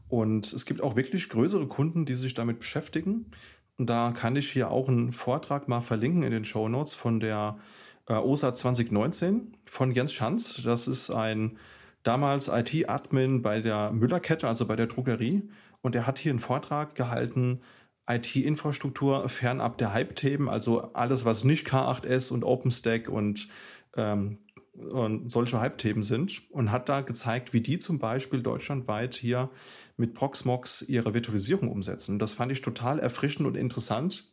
[0.09, 3.32] Und es gibt auch wirklich größere Kunden, die sich damit beschäftigen.
[3.77, 7.19] Und da kann ich hier auch einen Vortrag mal verlinken in den Show Notes von
[7.19, 7.59] der
[8.07, 10.61] äh, OSA 2019 von Jens Schanz.
[10.63, 11.57] Das ist ein
[12.03, 15.47] damals IT-Admin bei der Müllerkette, also bei der Druckerie.
[15.82, 17.61] Und er hat hier einen Vortrag gehalten
[18.10, 23.47] IT-Infrastruktur fernab der Hype-Themen, also alles, was nicht K8S und OpenStack und,
[23.95, 24.39] ähm,
[24.74, 29.49] und solche Hype-Themen sind und hat da gezeigt, wie die zum Beispiel deutschlandweit hier
[29.97, 32.18] mit Proxmox ihre Virtualisierung umsetzen.
[32.18, 34.26] Das fand ich total erfrischend und interessant,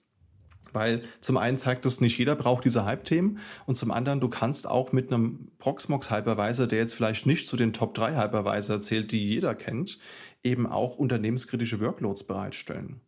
[0.72, 4.68] weil zum einen zeigt es, nicht jeder braucht diese Hype-Themen und zum anderen, du kannst
[4.68, 9.26] auch mit einem Proxmox-Hypervisor, der jetzt vielleicht nicht zu den Top 3 Hypervisor zählt, die
[9.26, 9.98] jeder kennt,
[10.42, 13.00] eben auch unternehmenskritische Workloads bereitstellen.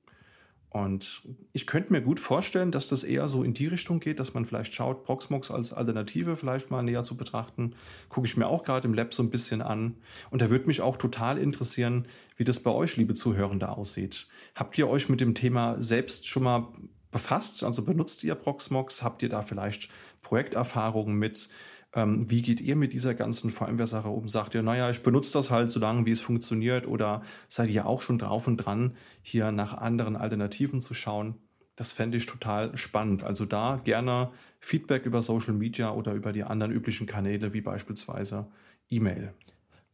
[0.71, 4.35] Und ich könnte mir gut vorstellen, dass das eher so in die Richtung geht, dass
[4.35, 7.75] man vielleicht schaut, Proxmox als Alternative vielleicht mal näher zu betrachten.
[8.11, 9.97] Gucke ich mir auch gerade im Lab so ein bisschen an.
[10.31, 12.07] Und da würde mich auch total interessieren,
[12.37, 14.27] wie das bei euch, liebe Zuhörende, aussieht.
[14.55, 16.69] Habt ihr euch mit dem Thema selbst schon mal
[17.11, 17.65] befasst?
[17.65, 19.03] Also benutzt ihr Proxmox?
[19.03, 19.89] Habt ihr da vielleicht
[20.21, 21.49] Projekterfahrungen mit?
[21.95, 24.29] Ähm, wie geht ihr mit dieser ganzen VMware-Sache um?
[24.29, 26.87] Sagt ihr, naja, ich benutze das halt so lange, wie es funktioniert?
[26.87, 31.37] Oder seid ihr auch schon drauf und dran, hier nach anderen Alternativen zu schauen?
[31.77, 33.23] Das fände ich total spannend.
[33.23, 38.49] Also da gerne Feedback über Social Media oder über die anderen üblichen Kanäle, wie beispielsweise
[38.91, 39.33] E-Mail.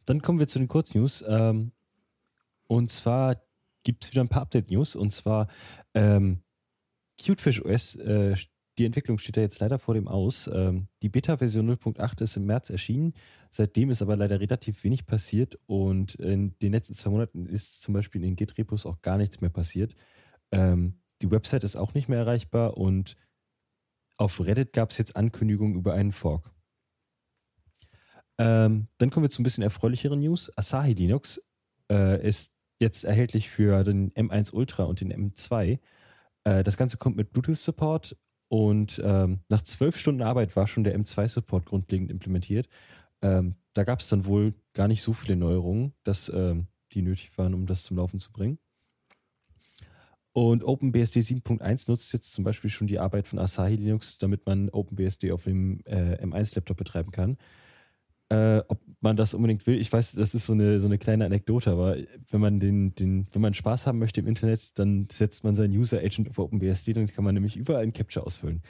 [0.05, 1.23] Dann kommen wir zu den Kurznews.
[1.27, 1.71] Ähm,
[2.67, 3.37] und zwar
[3.83, 4.95] gibt es wieder ein paar Update-News.
[4.95, 5.47] Und zwar
[5.93, 6.41] ähm,
[7.23, 8.35] Cutefish OS äh,
[8.77, 10.49] die Entwicklung steht ja jetzt leider vor dem Aus.
[10.53, 13.13] Ähm, die Beta-Version 0.8 ist im März erschienen.
[13.49, 17.93] Seitdem ist aber leider relativ wenig passiert und in den letzten zwei Monaten ist zum
[17.93, 19.95] Beispiel in den Git-Repos auch gar nichts mehr passiert.
[20.51, 23.15] Ähm, die Website ist auch nicht mehr erreichbar und
[24.17, 26.51] auf Reddit gab es jetzt Ankündigungen über einen Fork.
[28.37, 30.51] Ähm, dann kommen wir zu ein bisschen erfreulicheren News.
[30.57, 31.41] Asahi Linux
[31.89, 35.79] äh, ist jetzt erhältlich für den M1 Ultra und den M2.
[36.43, 38.17] Äh, das Ganze kommt mit Bluetooth-Support
[38.47, 42.67] und ähm, nach zwölf Stunden Arbeit war schon der M2-Support grundlegend implementiert.
[43.21, 47.37] Ähm, da gab es dann wohl gar nicht so viele Neuerungen, dass ähm, die nötig
[47.37, 48.59] waren, um das zum Laufen zu bringen.
[50.31, 54.69] Und OpenBSD 7.1 nutzt jetzt zum Beispiel schon die Arbeit von Asahi Linux, damit man
[54.69, 57.37] OpenBSD auf dem äh, M1-Laptop betreiben kann.
[58.29, 61.25] Äh, ob man das unbedingt will, ich weiß, das ist so eine, so eine kleine
[61.25, 61.97] Anekdote, aber
[62.31, 65.77] wenn man den, den, wenn man Spaß haben möchte im Internet, dann setzt man seinen
[65.77, 68.63] User Agent auf OpenBSD, dann kann man nämlich überall ein Capture ausfüllen.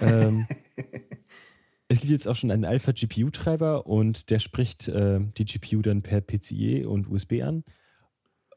[0.00, 0.46] Ähm,
[1.88, 6.02] es gibt jetzt auch schon einen Alpha GPU-Treiber und der spricht äh, die GPU dann
[6.02, 7.64] per PCIe und USB an.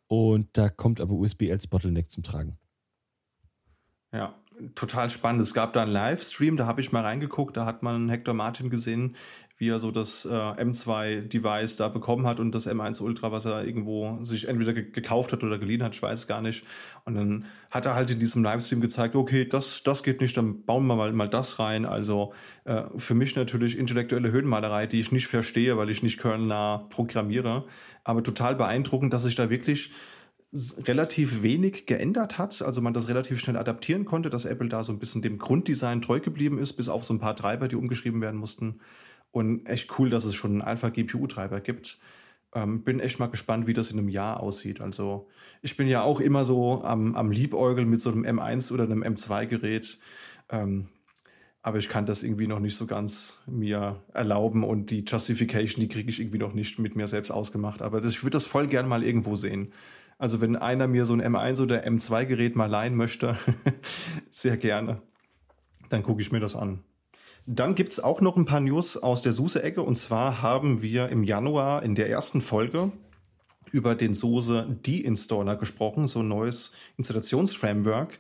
[0.08, 2.58] Und da kommt aber USB als Bottleneck zum Tragen.
[4.12, 4.36] Ja,
[4.74, 5.42] total spannend.
[5.42, 8.72] Es gab da einen Livestream, da habe ich mal reingeguckt, da hat man Hector Martin
[8.72, 9.16] gesehen,
[9.60, 13.66] wie er so das äh, M2-Device da bekommen hat und das M1 Ultra, was er
[13.66, 16.64] irgendwo sich entweder ge gekauft hat oder geliehen hat, ich weiß gar nicht.
[17.03, 20.64] Und dann hat er halt in diesem Livestream gezeigt, okay, das, das geht nicht, dann
[20.64, 21.86] bauen wir mal, mal das rein.
[21.86, 22.34] Also
[22.64, 27.66] äh, für mich natürlich intellektuelle Höhenmalerei, die ich nicht verstehe, weil ich nicht kernnah programmiere.
[28.05, 29.91] Aber total beeindruckend, dass sich da wirklich
[30.53, 34.91] relativ wenig geändert hat, also man das relativ schnell adaptieren konnte, dass Apple da so
[34.93, 38.22] ein bisschen dem Grunddesign treu geblieben ist, bis auf so ein paar Treiber, die umgeschrieben
[38.22, 38.80] werden mussten.
[39.32, 42.00] Und echt cool, dass es schon einen Alpha-GPU-Treiber gibt.
[42.54, 44.82] Ähm, bin echt mal gespannt, wie das in einem Jahr aussieht.
[44.82, 45.28] Also
[45.62, 49.04] ich bin ja auch immer so am, am Liebäugeln mit so einem M1 oder einem
[49.04, 50.00] M2-Gerät.
[50.50, 50.90] Ähm,
[51.62, 55.90] aber ich kann das irgendwie noch nicht so ganz mir erlauben und die Justification, die
[55.90, 57.82] kriege ich irgendwie noch nicht mit mir selbst ausgemacht.
[57.82, 59.74] Aber das, ich würde das voll gern mal irgendwo sehen.
[60.18, 63.38] Also wenn einer mir so ein M1 oder M2-Gerät mal leihen möchte,
[64.30, 65.02] sehr gerne.
[65.90, 66.84] Dann gucke ich mir das an.
[67.46, 69.82] Dann gibt es auch noch ein paar News aus der SUSE-Ecke.
[69.82, 72.92] Und zwar haben wir im Januar in der ersten Folge
[73.72, 78.20] über den SUSE De-Installer gesprochen, so ein neues Installationsframework,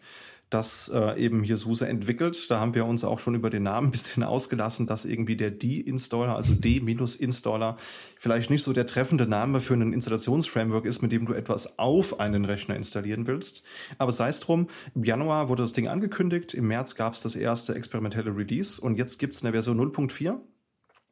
[0.49, 2.49] das äh, eben hier SUSE entwickelt.
[2.49, 5.51] Da haben wir uns auch schon über den Namen ein bisschen ausgelassen, dass irgendwie der
[5.51, 7.77] D-Installer, also D-Installer,
[8.17, 12.19] vielleicht nicht so der treffende Name für ein Installationsframework ist, mit dem du etwas auf
[12.19, 13.63] einen Rechner installieren willst.
[13.97, 17.35] Aber sei es drum, im Januar wurde das Ding angekündigt, im März gab es das
[17.35, 20.37] erste experimentelle Release und jetzt gibt es eine Version 0.4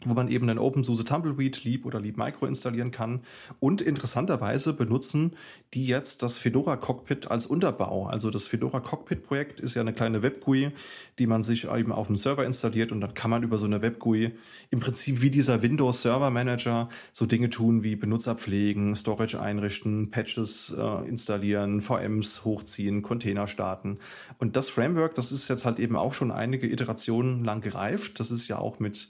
[0.05, 3.21] wo man eben einen OpenSUSE Tumbleweed, Leap oder Leap Micro installieren kann.
[3.59, 5.35] Und interessanterweise benutzen
[5.73, 8.05] die jetzt das Fedora Cockpit als Unterbau.
[8.05, 10.71] Also das Fedora Cockpit Projekt ist ja eine kleine Web-GUI,
[11.17, 13.81] die man sich eben auf dem Server installiert und dann kann man über so eine
[13.81, 14.33] Web-GUI
[14.69, 20.11] im Prinzip wie dieser Windows Server Manager so Dinge tun wie Benutzer pflegen, Storage einrichten,
[20.11, 23.97] Patches äh, installieren, VMs hochziehen, Container starten.
[24.37, 28.19] Und das Framework, das ist jetzt halt eben auch schon einige Iterationen lang gereift.
[28.19, 29.09] Das ist ja auch mit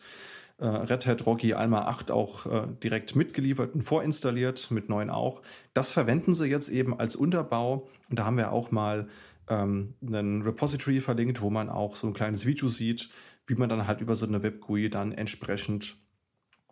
[0.60, 5.41] äh, Red Hat Rocky Alma 8 auch äh, direkt mitgeliefert und vorinstalliert, mit 9 auch.
[5.74, 9.08] Das verwenden sie jetzt eben als Unterbau und da haben wir auch mal
[9.49, 13.10] ähm, einen Repository verlinkt, wo man auch so ein kleines Video sieht,
[13.45, 15.97] wie man dann halt über so eine Web-GUI dann entsprechend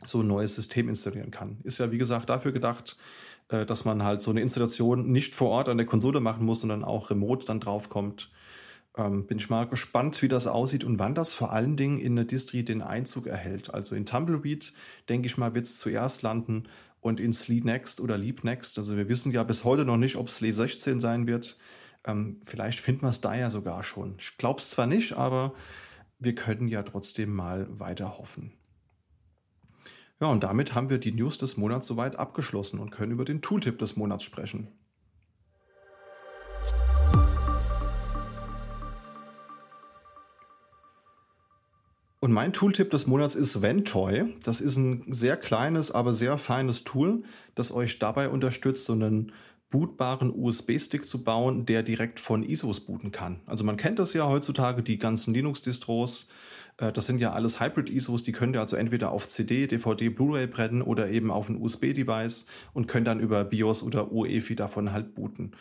[0.03, 1.59] so ein neues System installieren kann.
[1.63, 2.97] Ist ja wie gesagt dafür gedacht,
[3.49, 6.61] äh, dass man halt so eine Installation nicht vor Ort an der Konsole machen muss,
[6.61, 8.31] sondern auch remote dann draufkommt.
[8.97, 12.15] Ähm, bin ich mal gespannt, wie das aussieht und wann das vor allen Dingen in
[12.15, 13.73] der Distri den Einzug erhält.
[13.73, 14.73] Also in Tumbleweed,
[15.09, 16.63] denke ich mal, wird es zuerst landen
[17.01, 18.77] und in Slee Next oder Leap Next.
[18.77, 21.57] Also wir wissen ja bis heute noch nicht, ob Slee 16 sein wird.
[22.05, 24.15] Ähm, vielleicht finden wir es da ja sogar schon.
[24.17, 25.53] Ich glaube es zwar nicht, aber
[26.19, 28.53] wir können ja trotzdem mal weiter hoffen.
[30.21, 33.41] Ja, und damit haben wir die News des Monats soweit abgeschlossen und können über den
[33.41, 34.69] Tooltip des Monats sprechen.
[42.25, 44.33] Und mein Tooltip des Monats ist Ventoy.
[44.41, 47.21] Das ist ein sehr kleines, aber sehr feines Tool,
[47.53, 49.31] das euch dabei unterstützt, so einen
[49.69, 53.41] bootbaren USB-Stick zu bauen, der direkt von ISOs booten kann.
[53.45, 56.27] Also man kennt das ja heutzutage, die ganzen Linux-Distros.
[56.77, 60.47] Äh, das sind ja alles Hybrid-ISOs, die könnt ihr also entweder auf CD, DVD, Blu-ray
[60.47, 65.13] brennen oder eben auf ein USB-Device und können dann über BIOS oder UEFI davon halt
[65.13, 65.51] booten.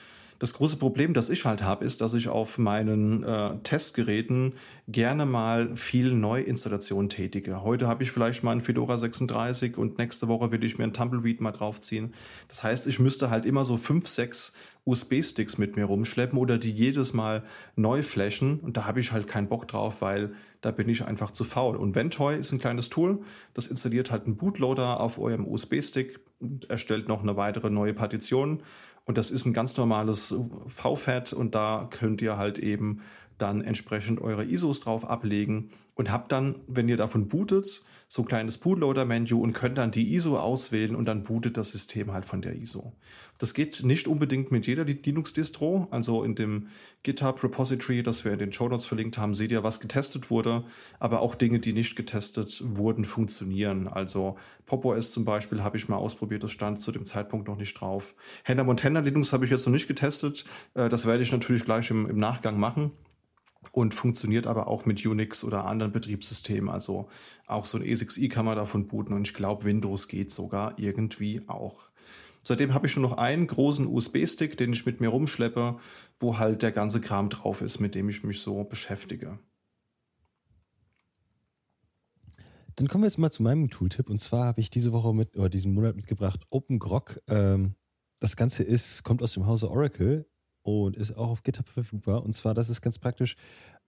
[0.45, 4.53] Das große Problem, das ich halt habe, ist, dass ich auf meinen äh, Testgeräten
[4.87, 7.63] gerne mal viel Neuinstallation tätige.
[7.63, 10.93] Heute habe ich vielleicht mal einen Fedora 36 und nächste Woche will ich mir einen
[10.93, 12.13] Tumbleweed mal draufziehen.
[12.49, 14.53] Das heißt, ich müsste halt immer so fünf, sechs
[14.85, 18.61] USB-Sticks mit mir rumschleppen oder die jedes Mal neu flashen.
[18.61, 21.75] Und da habe ich halt keinen Bock drauf, weil da bin ich einfach zu faul.
[21.75, 23.23] Und Ventoy ist ein kleines Tool,
[23.55, 28.63] das installiert halt einen Bootloader auf eurem USB-Stick und erstellt noch eine weitere neue Partition
[29.07, 30.35] und das ist ein ganz normales
[30.69, 33.03] VFAT und da könnt ihr halt eben
[33.45, 38.29] dann entsprechend eure ISOs drauf ablegen und habt dann, wenn ihr davon bootet, so ein
[38.29, 42.43] kleines Bootloader-Menü und könnt dann die ISO auswählen und dann bootet das System halt von
[42.43, 42.95] der ISO.
[43.39, 45.89] Das geht nicht unbedingt mit jeder Linux-Distro.
[45.91, 46.69] Also in dem
[47.03, 50.65] GitHub-Repository, das wir in den Show Notes verlinkt haben, seht ihr, was getestet wurde.
[51.01, 53.89] Aber auch Dinge, die nicht getestet wurden, funktionieren.
[53.89, 54.37] Also
[54.67, 58.15] PopOS zum Beispiel habe ich mal ausprobiert, das stand zu dem Zeitpunkt noch nicht drauf.
[58.45, 60.45] Hannah Montana Linux habe ich jetzt noch nicht getestet.
[60.75, 62.93] Äh, das werde ich natürlich gleich im, im Nachgang machen
[63.73, 66.71] und funktioniert aber auch mit Unix oder anderen Betriebssystemen.
[66.71, 67.09] Also
[67.47, 71.43] auch so ein E6i kann man davon booten und ich glaube, Windows geht sogar irgendwie
[71.47, 71.91] auch.
[72.43, 75.79] Seitdem habe ich schon noch einen großen USB-Stick, den ich mit mir rumschleppe,
[76.21, 79.39] wo halt der ganze Kram drauf ist, mit dem ich mich so beschäftige.
[82.77, 84.11] Dann kommen wir jetzt mal zu meinem Tooltip.
[84.11, 87.21] Und zwar habe ich diese Woche mit, oder diesen Monat mitgebracht, OpenGrok.
[87.29, 87.77] Ähm,
[88.21, 90.27] das Ganze ist, kommt aus dem Hause Oracle
[90.65, 92.25] und ist auch auf GitHub verfügbar.
[92.25, 93.37] Und zwar, das ist ganz praktisch,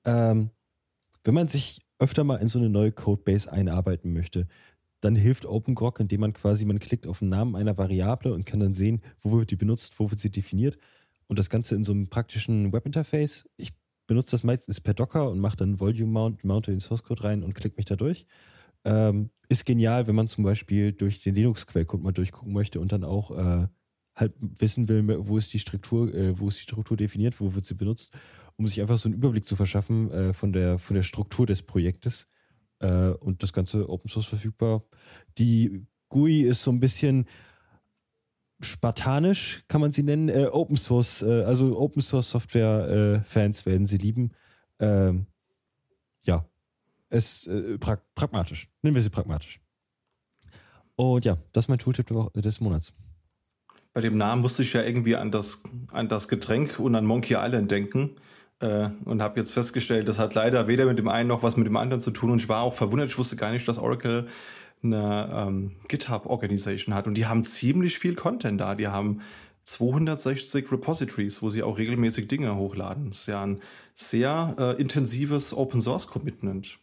[0.04, 0.50] ähm,
[1.24, 4.46] wenn man sich öfter mal in so eine neue Codebase einarbeiten möchte,
[5.00, 8.60] dann hilft OpenGrok, indem man quasi, man klickt auf den Namen einer Variable und kann
[8.60, 10.78] dann sehen, wo wird die benutzt, wo wird sie definiert.
[11.26, 13.48] Und das Ganze in so einem praktischen Webinterface.
[13.56, 13.72] Ich
[14.06, 17.42] benutze das meistens per Docker und mache dann Volume Mount, mounte den Source Code rein
[17.42, 18.26] und klicke mich da durch.
[18.84, 23.02] Ähm, ist genial, wenn man zum Beispiel durch den Linux-Quellcode mal durchgucken möchte und dann
[23.02, 23.66] auch äh,
[24.16, 27.66] halt wissen will, wo ist die Struktur, äh, wo ist die Struktur definiert, wo wird
[27.66, 28.16] sie benutzt,
[28.56, 31.62] um sich einfach so einen Überblick zu verschaffen äh, von, der, von der Struktur des
[31.62, 32.26] Projektes.
[32.78, 34.82] Äh, und das Ganze Open Source verfügbar.
[35.38, 37.26] Die GUI ist so ein bisschen
[38.60, 40.28] spartanisch, kann man sie nennen.
[40.28, 44.30] Äh, Open Source, äh, also Open Source Software Fans werden sie lieben.
[44.78, 45.26] Ähm,
[46.22, 46.46] ja,
[47.08, 48.68] es äh, pra pragmatisch.
[48.82, 49.60] Nennen wir sie pragmatisch.
[50.96, 52.94] Und ja, das ist mein Tooltip des Monats.
[53.96, 57.34] Bei dem Namen musste ich ja irgendwie an das, an das Getränk und an Monkey
[57.34, 58.10] Island denken.
[58.60, 61.66] Äh, und habe jetzt festgestellt, das hat leider weder mit dem einen noch was mit
[61.66, 62.30] dem anderen zu tun.
[62.30, 64.28] Und ich war auch verwundert, ich wusste gar nicht, dass Oracle
[64.82, 67.06] eine ähm, GitHub-Organisation hat.
[67.06, 68.74] Und die haben ziemlich viel Content da.
[68.74, 69.22] Die haben
[69.62, 73.08] 260 Repositories, wo sie auch regelmäßig Dinge hochladen.
[73.08, 73.62] Das ist ja ein
[73.94, 76.78] sehr äh, intensives Open Source Commitment.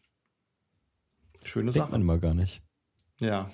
[1.45, 1.91] Schöne Denkt Sache.
[1.91, 2.63] man mal gar nicht.
[3.19, 3.51] Ja.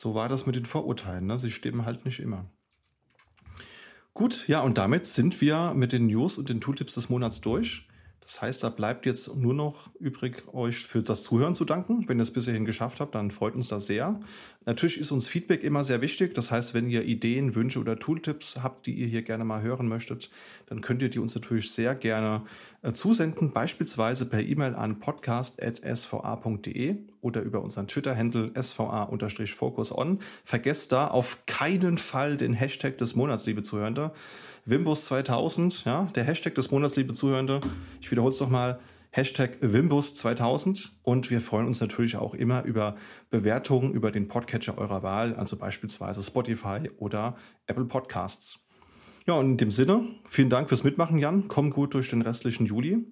[0.00, 1.26] So war das mit den Vorurteilen.
[1.26, 1.36] Ne?
[1.36, 2.46] Sie stimmen halt nicht immer.
[4.14, 7.86] Gut, ja, und damit sind wir mit den News und den Tooltips des Monats durch.
[8.20, 12.08] Das heißt, da bleibt jetzt nur noch übrig, euch für das Zuhören zu danken.
[12.08, 14.20] Wenn ihr es bis geschafft habt, dann freut uns das sehr.
[14.66, 16.34] Natürlich ist uns Feedback immer sehr wichtig.
[16.34, 19.88] Das heißt, wenn ihr Ideen, Wünsche oder Tooltips habt, die ihr hier gerne mal hören
[19.88, 20.30] möchtet,
[20.66, 22.42] dann könnt ihr die uns natürlich sehr gerne
[22.82, 23.52] äh, zusenden.
[23.52, 30.18] Beispielsweise per E-Mail an podcast.sva.de oder über unseren Twitter-Handle sva-focus on.
[30.44, 34.12] Vergesst da auf keinen Fall den Hashtag des Monats, liebe Zuhörende.
[34.64, 37.60] Wimbus 2000, ja, der Hashtag des Monats, liebe Zuhörende.
[38.00, 38.80] Ich wiederhole es nochmal.
[39.12, 42.94] Hashtag Wimbus 2000 und wir freuen uns natürlich auch immer über
[43.28, 47.36] Bewertungen über den Podcatcher eurer Wahl, also beispielsweise Spotify oder
[47.66, 48.60] Apple Podcasts.
[49.26, 51.48] Ja, und in dem Sinne, vielen Dank fürs Mitmachen, Jan.
[51.48, 53.04] Komm gut durch den restlichen Juli.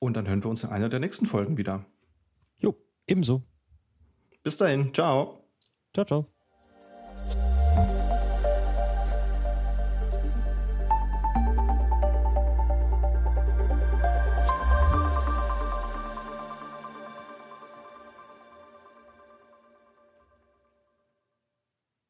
[0.00, 1.86] Und dann hören wir uns in einer der nächsten Folgen wieder.
[2.58, 2.76] Jo,
[3.06, 3.42] ebenso.
[4.42, 4.92] Bis dahin.
[4.92, 5.48] Ciao.
[5.94, 6.33] Ciao, ciao.